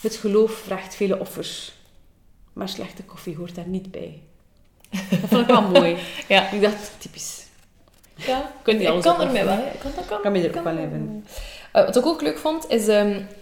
het 0.00 0.16
geloof 0.16 0.52
vraagt 0.52 0.94
vele 0.94 1.18
offers, 1.18 1.72
maar 2.52 2.68
slechte 2.68 3.02
koffie 3.02 3.36
hoort 3.36 3.54
daar 3.54 3.68
niet 3.68 3.90
bij. 3.90 4.22
Dat 4.90 5.28
vond 5.28 5.40
ik 5.40 5.46
wel 5.46 5.62
mooi. 5.80 5.96
Ja. 6.28 6.50
Ik 6.50 6.60
dacht, 6.60 6.92
typisch. 6.98 7.46
Ja, 8.14 8.52
Kun 8.62 8.78
je 8.80 8.92
ik 8.92 9.02
kan 9.02 9.20
ermee 9.20 9.44
wel. 9.44 9.58
Ik 9.58 9.80
kan, 9.80 9.90
dat 9.96 10.06
kan, 10.06 10.20
Kan 10.20 10.32
me 10.32 10.48
er 10.48 10.58
ook 10.58 10.64
wel 10.64 10.74
wel. 10.74 11.22
Eh, 11.72 11.84
wat 11.84 11.96
ik 11.96 12.06
ook 12.06 12.22
leuk 12.22 12.38
vond, 12.38 12.70
is... 12.70 12.86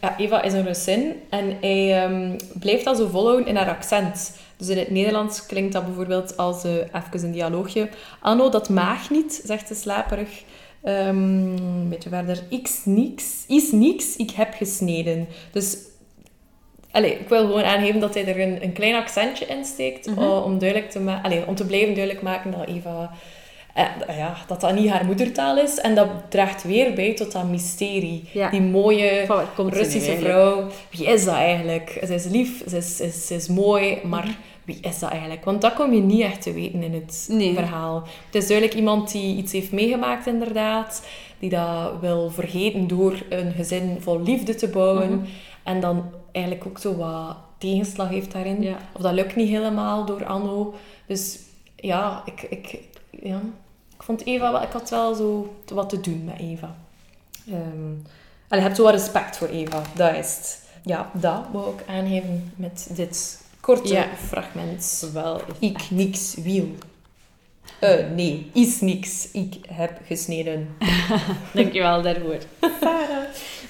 ja, 0.00 0.16
Eva 0.18 0.42
is 0.42 0.52
een 0.52 0.64
Russin 0.64 1.14
en 1.30 1.56
hij 1.60 2.02
ehm, 2.02 2.38
blijft 2.58 2.84
dat 2.84 2.96
zo 2.96 3.08
volhouden 3.08 3.46
in 3.46 3.56
haar 3.56 3.68
accent. 3.68 4.32
Dus 4.56 4.68
in 4.68 4.78
het 4.78 4.90
Nederlands 4.90 5.46
klinkt 5.46 5.72
dat 5.72 5.84
bijvoorbeeld 5.84 6.36
als... 6.36 6.64
eh 6.64 6.74
even 6.74 7.24
een 7.24 7.32
dialoogje. 7.32 7.88
Anno, 8.20 8.48
dat 8.48 8.68
mag 8.68 9.10
niet, 9.10 9.40
zegt 9.44 9.68
ze 9.68 9.74
slaperig. 9.74 10.42
Ehm, 10.82 11.56
een 11.56 11.88
beetje 11.88 12.08
verder. 12.08 12.42
X 12.62 12.84
niks, 12.84 13.44
is 13.46 13.72
niks, 13.72 14.16
ik 14.16 14.30
heb 14.30 14.54
gesneden. 14.54 15.26
Dus... 15.52 15.78
Allee, 16.92 17.18
ik 17.18 17.28
wil 17.28 17.46
gewoon 17.46 17.64
aangeven 17.64 18.00
dat 18.00 18.14
hij 18.14 18.26
er 18.26 18.40
een, 18.40 18.62
een 18.62 18.72
klein 18.72 18.94
accentje 18.94 19.46
in 19.46 19.64
steekt. 19.64 20.06
Mhm. 20.06 20.18
eh, 20.18 20.44
om, 20.44 20.58
duidelijk 20.58 20.90
te 20.90 21.18
allee, 21.22 21.46
om 21.46 21.54
te 21.54 21.66
blijven 21.66 21.94
duidelijk 21.94 22.24
maken 22.24 22.50
dat 22.50 22.66
Eva... 22.66 23.10
eh, 23.74 24.16
ja, 24.16 24.36
dat 24.46 24.60
dat 24.60 24.74
niet 24.74 24.88
haar 24.90 25.04
moedertaal 25.04 25.58
is. 25.58 25.78
En 25.78 25.94
dat 25.94 26.08
draagt 26.28 26.62
weer 26.62 26.92
bij 26.94 27.14
tot 27.14 27.32
dat 27.32 27.44
mysterie. 27.48 28.28
Ja. 28.32 28.50
Die 28.50 28.60
mooie 28.60 29.26
komt 29.54 29.74
Russische 29.74 30.16
vrouw. 30.16 30.66
Wie 30.90 31.06
is 31.06 31.24
dat 31.24 31.34
eigenlijk? 31.34 31.98
Ze 32.06 32.14
is 32.14 32.24
lief, 32.24 32.62
ze 32.68 32.76
is, 32.76 32.96
ze 32.96 33.04
is, 33.04 33.26
ze 33.26 33.34
is 33.34 33.48
mooi, 33.48 33.98
maar 34.04 34.24
Mhm. 34.24 34.32
wie 34.64 34.78
is 34.80 34.98
dat 34.98 35.10
eigenlijk? 35.10 35.44
Want 35.44 35.60
dat 35.60 35.74
kom 35.74 35.92
je 35.92 36.00
niet 36.00 36.20
echt 36.20 36.42
te 36.42 36.52
weten 36.52 36.82
in 36.82 36.92
het 36.94 37.26
Nee. 37.30 37.54
verhaal. 37.54 38.02
Het 38.26 38.34
is 38.34 38.46
duidelijk 38.46 38.76
iemand 38.78 39.12
die 39.12 39.36
iets 39.36 39.52
heeft 39.52 39.72
meegemaakt, 39.72 40.26
inderdaad. 40.26 41.06
Die 41.38 41.50
dat 41.50 41.92
wil 42.00 42.30
vergeten 42.30 42.86
door 42.86 43.14
een 43.28 43.52
gezin 43.52 43.96
vol 44.00 44.22
liefde 44.22 44.54
te 44.54 44.68
bouwen. 44.68 45.10
Mhm. 45.10 45.24
En 45.62 45.80
dan 45.80 46.04
eigenlijk 46.32 46.66
ook 46.66 46.78
zo 46.78 46.96
wat 46.96 47.36
tegenslag 47.58 48.08
heeft 48.08 48.32
daarin. 48.32 48.62
Ja. 48.62 48.76
Of 48.96 49.02
dat 49.02 49.12
lukt 49.12 49.36
niet 49.36 49.48
helemaal 49.48 50.04
door 50.04 50.24
Anno. 50.24 50.74
Dus 51.06 51.38
ja, 51.76 52.22
ik, 52.24 52.42
ik, 52.50 52.78
ja, 53.22 53.40
ik 53.96 54.02
vond 54.02 54.24
Eva 54.26 54.52
wel... 54.52 54.62
Ik 54.62 54.72
had 54.72 54.90
wel 54.90 55.14
zo 55.14 55.54
wat 55.72 55.88
te 55.88 56.00
doen 56.00 56.24
met 56.24 56.38
Eva. 56.38 56.76
Ehm 57.48 57.92
allee, 58.48 58.62
je 58.62 58.68
hebt 58.68 58.76
zo 58.76 58.82
wat 58.82 58.92
respect 58.92 59.36
voor 59.36 59.48
Eva. 59.48 59.82
Dat 59.94 60.14
is 60.14 60.36
het. 60.36 60.62
Ja, 60.84 61.10
dat 61.14 61.44
wou 61.52 61.74
ik 61.74 61.84
aangeven 61.88 62.52
met 62.56 62.88
dit 62.90 63.40
korte 63.60 63.92
Ja. 63.92 64.06
fragment. 64.26 65.08
Wel. 65.12 65.40
Ik 65.58 65.90
niks 65.90 66.34
wiel. 66.34 66.68
Eh, 67.80 68.10
nee, 68.14 68.50
is 68.54 68.80
niks. 68.80 69.30
Ik 69.30 69.54
heb 69.68 70.00
gesneden. 70.06 70.68
Dankjewel 71.54 72.02
daarvoor. 72.02 72.38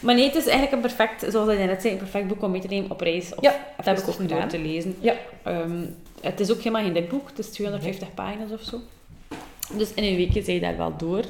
Maar 0.01 0.15
nee, 0.15 0.25
het 0.25 0.35
is 0.35 0.47
eigenlijk 0.47 0.73
een 0.73 0.81
perfect, 0.81 1.33
zoals 1.33 1.51
je 1.53 1.57
net 1.59 1.81
zei, 1.81 1.93
een 1.93 1.99
perfect 1.99 2.27
boek 2.29 2.43
om 2.43 2.51
mee 2.51 2.61
te 2.61 2.67
nemen 2.67 2.91
op 2.91 3.01
reis. 3.01 3.35
Of 3.35 3.43
Ja, 3.43 3.55
dat 3.77 3.87
heb 3.87 3.99
ik 3.99 4.09
ook 4.09 4.15
gedaan. 4.15 4.49
te 4.49 4.59
lezen. 4.59 4.97
Ja. 5.01 5.15
Ehm, 5.43 5.85
het 6.21 6.41
is 6.41 6.51
ook 6.51 6.59
helemaal 6.59 6.83
geen 6.83 6.93
dik 6.93 7.09
boek. 7.09 7.29
Het 7.29 7.39
is 7.39 7.49
250 7.49 8.15
pagina's 8.15 8.51
of 8.51 8.63
zo. 8.63 8.81
Dus 9.77 9.95
in 9.95 10.05
een 10.05 10.17
weekje 10.17 10.43
zijn 10.43 10.57
je 10.57 10.63
daar 10.63 10.77
wel 10.77 10.97
door. 10.97 11.23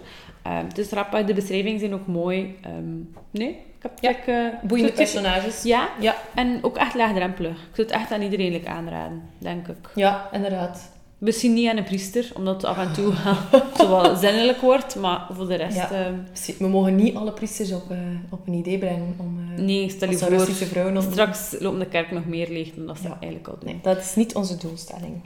Ehm, 0.43 0.67
het 0.67 0.79
is 0.79 0.89
de 1.27 1.35
beschrijvingen 1.35 1.79
zijn 1.81 1.95
ook 1.95 2.07
mooi. 2.07 2.55
Ehm, 2.61 2.97
nee, 3.31 3.49
ik 3.49 3.83
heb 3.83 3.93
Ja. 4.01 4.11
ik, 4.11 4.27
eh, 4.27 4.69
Boeiende 4.69 4.93
personages. 4.93 5.63
Ja, 5.63 5.89
Ja, 6.01 6.17
en 6.35 6.59
ook 6.63 6.77
echt 6.77 6.95
laagdrempelig. 6.95 7.51
Ik 7.53 7.75
zou 7.75 7.87
het 7.87 7.97
echt 7.97 8.11
aan 8.13 8.23
iedereen 8.23 8.53
aanraden, 8.67 9.23
denk 9.39 9.69
ik. 9.69 9.77
ja, 9.95 10.29
inderdaad. 10.33 10.91
Misschien 11.19 11.55
niet 11.55 11.69
aan 11.69 11.77
een 11.77 11.85
priester, 11.85 12.31
omdat 12.35 12.55
het 12.55 12.65
af 12.65 12.79
en 12.79 12.93
toe 12.93 13.13
wel 13.89 14.17
zinnelijk 14.17 14.61
wordt, 14.61 14.97
maar 14.97 15.27
voor 15.31 15.49
de 15.49 15.55
rest... 15.55 15.77
Ja. 15.77 15.91
ehm, 15.91 16.15
We 16.59 16.69
mogen 16.69 16.97
niet 16.97 17.17
alle 17.17 17.33
priesters 17.33 17.73
op, 17.73 17.91
eh, 17.91 17.99
op 18.31 18.47
een 18.47 18.53
idee 18.55 18.79
brengen 18.79 19.15
om 19.19 19.39
eh 19.57 19.63
nee, 19.65 19.89
stel 19.91 20.11
je 20.11 20.19
voor, 20.19 20.29
Russische 20.29 20.67
vrouwen 20.67 20.95
straks 21.03 21.57
loopt 21.59 21.79
de 21.79 21.87
kerk 21.87 22.11
nog 22.11 22.25
meer 22.27 22.49
leeg 22.49 22.75
dan 22.75 22.87
dat 22.87 22.97
ze 22.99 23.03
Ja. 23.03 23.17
eigenlijk 23.21 23.49
al 23.49 23.57
doen. 23.61 23.71
Nee, 23.71 23.79
dat 23.83 23.99
is 23.99 24.15
niet 24.15 24.35
onze 24.35 24.57
doelstelling. 24.57 25.21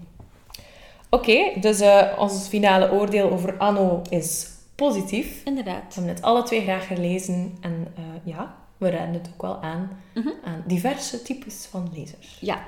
Oké, 1.15 1.61
dus 1.61 1.81
eh, 1.81 2.13
ons 2.19 2.49
finale 2.49 2.93
oordeel 2.93 3.31
over 3.31 3.57
Anno 3.57 4.03
is 4.09 4.51
positief. 4.75 5.43
We 5.43 5.49
Inderdaad. 5.49 5.95
hebben 5.95 6.15
het 6.15 6.23
alle 6.23 6.43
twee 6.43 6.61
graag 6.63 6.87
gelezen 6.87 7.57
en 7.61 7.87
eh, 7.97 8.03
ja, 8.25 8.55
we 8.77 8.91
raden 8.91 9.13
het 9.15 9.31
ook 9.35 9.43
wel 9.43 9.63
aan 9.63 9.91
Mhm. 10.15 10.29
aan 10.45 10.63
diverse 10.67 11.23
types 11.23 11.67
van 11.71 11.91
lezers. 11.95 12.39
Ja. 12.41 12.63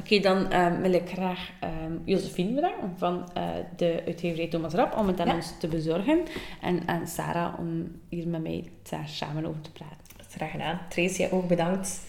Oké, 0.00 0.18
dan 0.20 0.50
ehm, 0.50 0.80
wil 0.80 0.92
ik 0.92 1.08
graag 1.10 1.50
ehm 1.60 1.92
Josephine 2.04 2.52
bedanken 2.54 2.94
van 2.96 3.30
eh, 3.34 3.42
de 3.76 4.02
uitgeverij 4.06 4.48
Thomas 4.48 4.72
Rap 4.72 4.96
om 4.98 5.06
het 5.06 5.20
aan 5.20 5.26
Ja. 5.26 5.34
ons 5.34 5.52
te 5.58 5.68
bezorgen. 5.68 6.22
En 6.60 6.82
aan 6.88 7.06
Sarah 7.06 7.58
om 7.58 7.92
hier 8.08 8.28
met 8.28 8.42
mij 8.42 8.70
daar 8.90 9.08
samen 9.08 9.46
over 9.46 9.60
te 9.60 9.70
praten. 9.72 9.96
Graag 10.30 10.50
gedaan. 10.50 10.80
Tracy, 10.88 11.28
ook 11.30 11.48
bedankt 11.48 12.00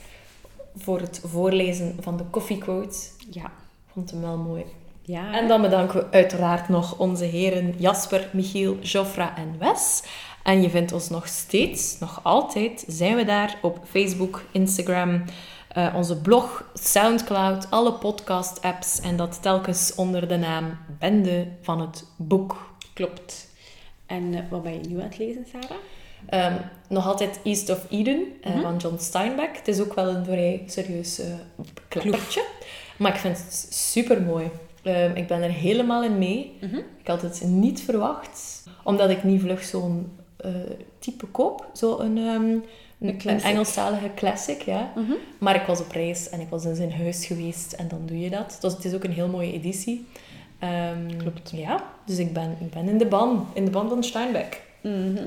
voor 0.76 1.00
het 1.00 1.22
voorlezen 1.26 1.96
van 2.00 2.18
de 2.18 2.24
coffee 2.30 2.58
quote. 2.58 2.98
Ja. 3.32 3.52
Vond 3.94 4.12
hem 4.12 4.22
wel 4.22 4.38
mooi. 4.38 4.64
Ja. 5.12 5.34
En 5.34 5.48
dan 5.48 5.62
bedanken 5.62 6.00
we 6.00 6.12
uiteraard 6.12 6.70
nog 6.70 6.98
onze 6.98 7.24
heren 7.26 7.74
Jasper, 7.78 8.30
Michiel, 8.34 8.78
Joffra 8.80 9.38
en 9.38 9.56
Wes. 9.60 10.04
En 10.44 10.62
je 10.62 10.70
vindt 10.70 10.92
ons 10.92 11.10
nog 11.10 11.28
steeds, 11.28 12.00
nog 12.00 12.20
altijd, 12.24 12.84
zijn 12.88 13.16
we 13.16 13.26
daar 13.26 13.58
op 13.62 13.80
Facebook, 13.90 14.44
Instagram, 14.52 15.24
eh, 15.68 15.94
onze 15.96 16.22
blog, 16.22 16.70
Soundcloud, 16.74 17.68
alle 17.72 17.94
podcast-apps. 17.94 19.00
En 19.00 19.16
dat 19.18 19.42
telkens 19.42 19.96
onder 19.96 20.28
de 20.28 20.38
naam 20.38 20.78
Bende 21.00 21.48
van 21.62 21.82
het 21.82 22.06
Boek. 22.16 22.74
Klopt. 22.94 23.48
En 24.06 24.34
eh, 24.34 24.42
wat 24.50 24.64
ben 24.64 24.74
je 24.74 24.90
nu 24.90 24.96
aan 24.98 25.08
het 25.08 25.18
lezen, 25.18 25.46
Sarah? 25.52 25.78
Ehm, 26.26 26.62
nog 26.90 27.08
altijd 27.08 27.40
East 27.44 27.70
of 27.70 27.86
Eden 27.90 28.26
eh, 28.42 28.52
Mhm. 28.54 28.62
van 28.62 28.78
John 28.78 28.98
Steinbeck. 29.00 29.58
Het 29.58 29.68
is 29.68 29.80
ook 29.80 29.94
wel 29.94 30.08
een 30.08 30.26
vrij 30.26 30.64
serieus 30.68 31.22
klappertje. 31.88 32.44
Maar 32.98 33.14
ik 33.14 33.20
vind 33.20 33.38
het 33.38 33.68
super 33.70 34.22
mooi. 34.22 34.50
Ik 35.14 35.28
ben 35.28 35.42
er 35.42 35.52
helemaal 35.52 36.04
in 36.04 36.18
mee. 36.18 36.58
Ik 37.02 37.08
had 37.08 37.22
het 37.22 37.42
niet 37.46 37.82
verwacht, 37.82 38.64
omdat 38.84 39.10
ik 39.10 39.24
niet 39.24 39.42
vlug 39.42 39.64
zo'n 39.64 40.12
eh, 40.38 40.52
type 41.00 41.26
koop. 41.26 41.70
Zo'n 41.74 42.18
um, 42.18 42.64
een, 43.00 43.08
een 43.08 43.18
classic. 43.18 43.50
Engelstalige 43.50 44.12
classic, 44.16 44.62
ja. 44.62 44.92
Mhm. 44.96 45.14
Maar 45.40 45.56
ik 45.56 45.66
was 45.66 45.80
op 45.80 45.92
reis 45.92 46.30
en 46.30 46.40
ik 46.40 46.50
was 46.50 46.66
in 46.66 46.76
zijn 46.76 46.94
huis 46.94 47.26
geweest 47.26 47.74
en 47.74 47.88
dan 47.88 48.02
doe 48.06 48.20
je 48.20 48.30
dat. 48.30 48.58
Dus 48.62 48.74
het 48.74 48.86
is 48.86 48.94
ook 48.94 49.04
een 49.04 49.14
heel 49.14 49.28
mooie 49.28 49.54
editie. 49.54 50.06
Ehm, 50.60 51.18
Klopt. 51.18 51.52
Ja, 51.56 51.84
dus 52.06 52.18
ik 52.18 52.34
ben, 52.34 52.58
ik 52.60 52.70
ben 52.70 52.88
in 52.90 52.98
de 52.98 53.06
ban. 53.06 53.48
In 53.54 53.66
de 53.66 53.72
ban 53.72 53.90
van 53.90 54.04
Steinbeck. 54.04 54.62
Mhm. 54.82 55.24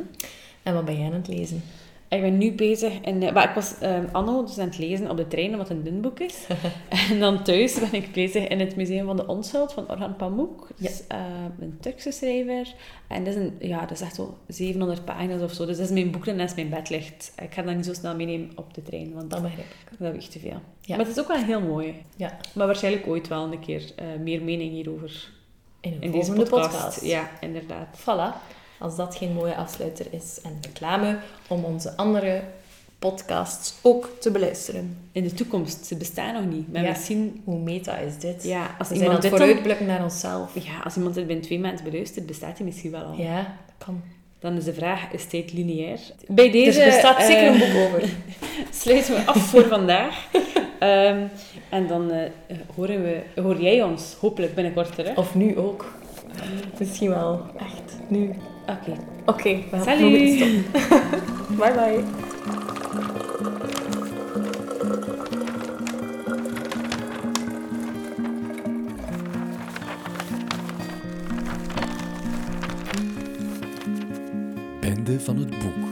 En 0.63 0.75
wat 0.75 0.85
ben 0.85 0.97
jij 0.99 1.07
aan 1.07 1.13
het 1.13 1.29
lezen? 1.29 1.63
Ik 2.09 2.21
ben 2.21 2.39
nu 2.39 2.53
bezig 2.53 2.93
in... 3.01 3.23
eh, 3.23 3.33
maar 3.33 3.49
ik 3.49 3.55
was 3.55 3.79
ehm, 3.81 4.05
anno 4.13 4.45
dus 4.45 4.59
aan 4.59 4.67
het 4.67 4.79
lezen 4.79 5.11
op 5.11 5.17
de 5.17 5.27
trein, 5.29 5.57
wat 5.57 5.71
een 5.71 5.83
dun 5.83 6.01
boek 6.01 6.21
is. 6.21 6.47
en 7.11 7.21
dan 7.21 7.43
thuis 7.43 7.79
ben 7.81 7.93
ik 7.95 8.13
bezig 8.13 8.49
in 8.49 8.61
het 8.61 8.77
Museum 8.77 9.07
van 9.07 9.17
de 9.17 9.27
Onschuld 9.27 9.73
van 9.73 9.91
Orhan 9.91 10.17
Pamuk. 10.17 10.67
Dus 10.77 11.07
eh, 11.07 11.19
een 11.61 11.77
Turkse 11.81 12.11
schrijver. 12.11 12.75
En 13.09 13.25
dat 13.25 13.35
is, 13.35 13.41
een, 13.41 13.57
ja, 13.61 13.81
dat 13.81 13.91
is 13.91 14.01
echt 14.01 14.15
zo 14.15 14.37
700 14.49 15.05
pagina's 15.05 15.43
of 15.43 15.53
zo. 15.53 15.67
Dus 15.67 15.77
dat 15.77 15.87
is 15.87 15.93
mijn 15.93 16.11
boek 16.11 16.25
dat 16.25 16.35
naast 16.37 16.57
mijn 16.57 16.69
bed 16.69 16.91
ligt. 16.91 17.33
Ik 17.43 17.55
ga 17.55 17.63
dat 17.63 17.75
niet 17.77 17.87
zo 17.87 17.93
snel 17.93 18.15
meenemen 18.17 18.51
op 18.55 18.75
de 18.75 18.83
trein, 18.83 19.13
want 19.15 19.31
Dat 19.31 19.43
begrijp 19.43 19.67
ik. 19.91 19.99
dat 19.99 20.13
weegt 20.13 20.31
te 20.33 20.39
veel. 20.39 20.61
Ja. 20.81 20.97
Maar 20.97 21.07
het 21.07 21.17
is 21.17 21.23
ook 21.23 21.29
wel 21.29 21.43
heel 21.45 21.61
mooi. 21.61 21.95
Ja, 22.17 22.37
Maar 22.55 22.67
waarschijnlijk 22.67 23.07
ooit 23.07 23.29
wel 23.29 23.53
een 23.53 23.61
keer 23.61 23.93
eh, 23.97 24.05
meer 24.21 24.43
mening 24.43 24.71
hierover 24.73 25.31
in 25.81 25.93
een 25.93 26.03
in 26.03 26.11
deze 26.11 26.33
podcast. 26.33 26.71
podcast. 26.71 27.05
Ja, 27.05 27.31
inderdaad. 27.41 27.99
Voilà. 28.01 28.53
Als 28.79 28.97
dat 28.97 29.15
geen 29.17 29.33
mooie 29.33 29.55
afsluiter 29.57 30.07
is 30.11 30.39
en 30.45 30.59
reclame 30.63 31.17
om 31.49 31.65
onze 31.65 31.97
andere 31.97 32.43
podcasts 32.99 33.75
ook 33.83 34.11
te 34.21 34.31
beluisteren. 34.31 34.97
In 35.13 35.23
de 35.23 35.35
toekomst, 35.35 35.87
ze 35.87 35.97
bestaan 35.97 36.35
nog 36.35 36.55
niet. 36.55 36.73
Maar 36.73 36.83
Ja. 36.83 36.89
misschien... 36.89 37.41
Hoe 37.45 37.59
meta 37.59 37.97
is 37.97 38.19
dit? 38.19 38.45
Ja, 38.45 38.61
als 38.79 38.89
We 38.89 38.95
zijn 38.95 38.99
iemand 39.01 39.13
het 39.13 39.23
dit 39.23 39.31
dan- 39.31 39.41
vooruitblikken 39.41 39.87
naar 39.87 40.03
onszelf. 40.03 40.55
Ja, 40.65 40.81
als 40.85 40.97
iemand 40.97 41.15
dit 41.15 41.27
binnen 41.27 41.45
twee 41.45 41.59
maanden 41.59 41.85
beluistert, 41.85 42.27
bestaat 42.27 42.57
hij 42.57 42.67
misschien 42.67 42.91
wel 42.91 43.03
al. 43.03 43.15
Ja, 43.17 43.37
dat 43.37 43.87
kan. 43.87 44.03
Dan 44.39 44.57
is 44.57 44.65
de 44.65 44.75
vraag, 44.75 45.13
is 45.13 45.27
tijd 45.27 45.53
lineair? 45.53 45.99
Bij 46.29 46.51
deze 46.51 46.81
er 46.83 46.91
bestaat 46.93 47.19
eh, 47.19 47.27
zeker 47.27 47.47
een 47.47 47.59
boek 47.59 47.85
over. 47.87 48.09
sluiten 48.83 49.15
we 49.15 49.25
af 49.27 49.37
voor 49.37 49.65
vandaag. 49.65 50.27
Ehm, 50.79 51.27
en 51.69 51.87
dan 51.87 52.11
eh, 52.11 52.31
horen 52.75 53.03
we, 53.03 53.41
hoor 53.41 53.61
jij 53.61 53.83
ons 53.83 54.15
hopelijk 54.21 54.55
binnenkort 54.55 54.95
terug. 54.95 55.17
Of 55.17 55.35
nu 55.35 55.57
ook. 55.59 55.93
Misschien 56.79 57.09
wel. 57.09 57.41
Echt. 57.59 57.97
Nu. 58.09 58.31
Oké. 58.67 58.93
Oké, 59.25 59.49
we 59.71 59.77
gaan 59.77 59.99
Salut. 59.99 60.39
bye 61.59 61.73
bye. 61.73 62.05
Bende 74.81 75.21
van 75.21 75.37
het 75.37 75.59
Boek. 75.59 75.84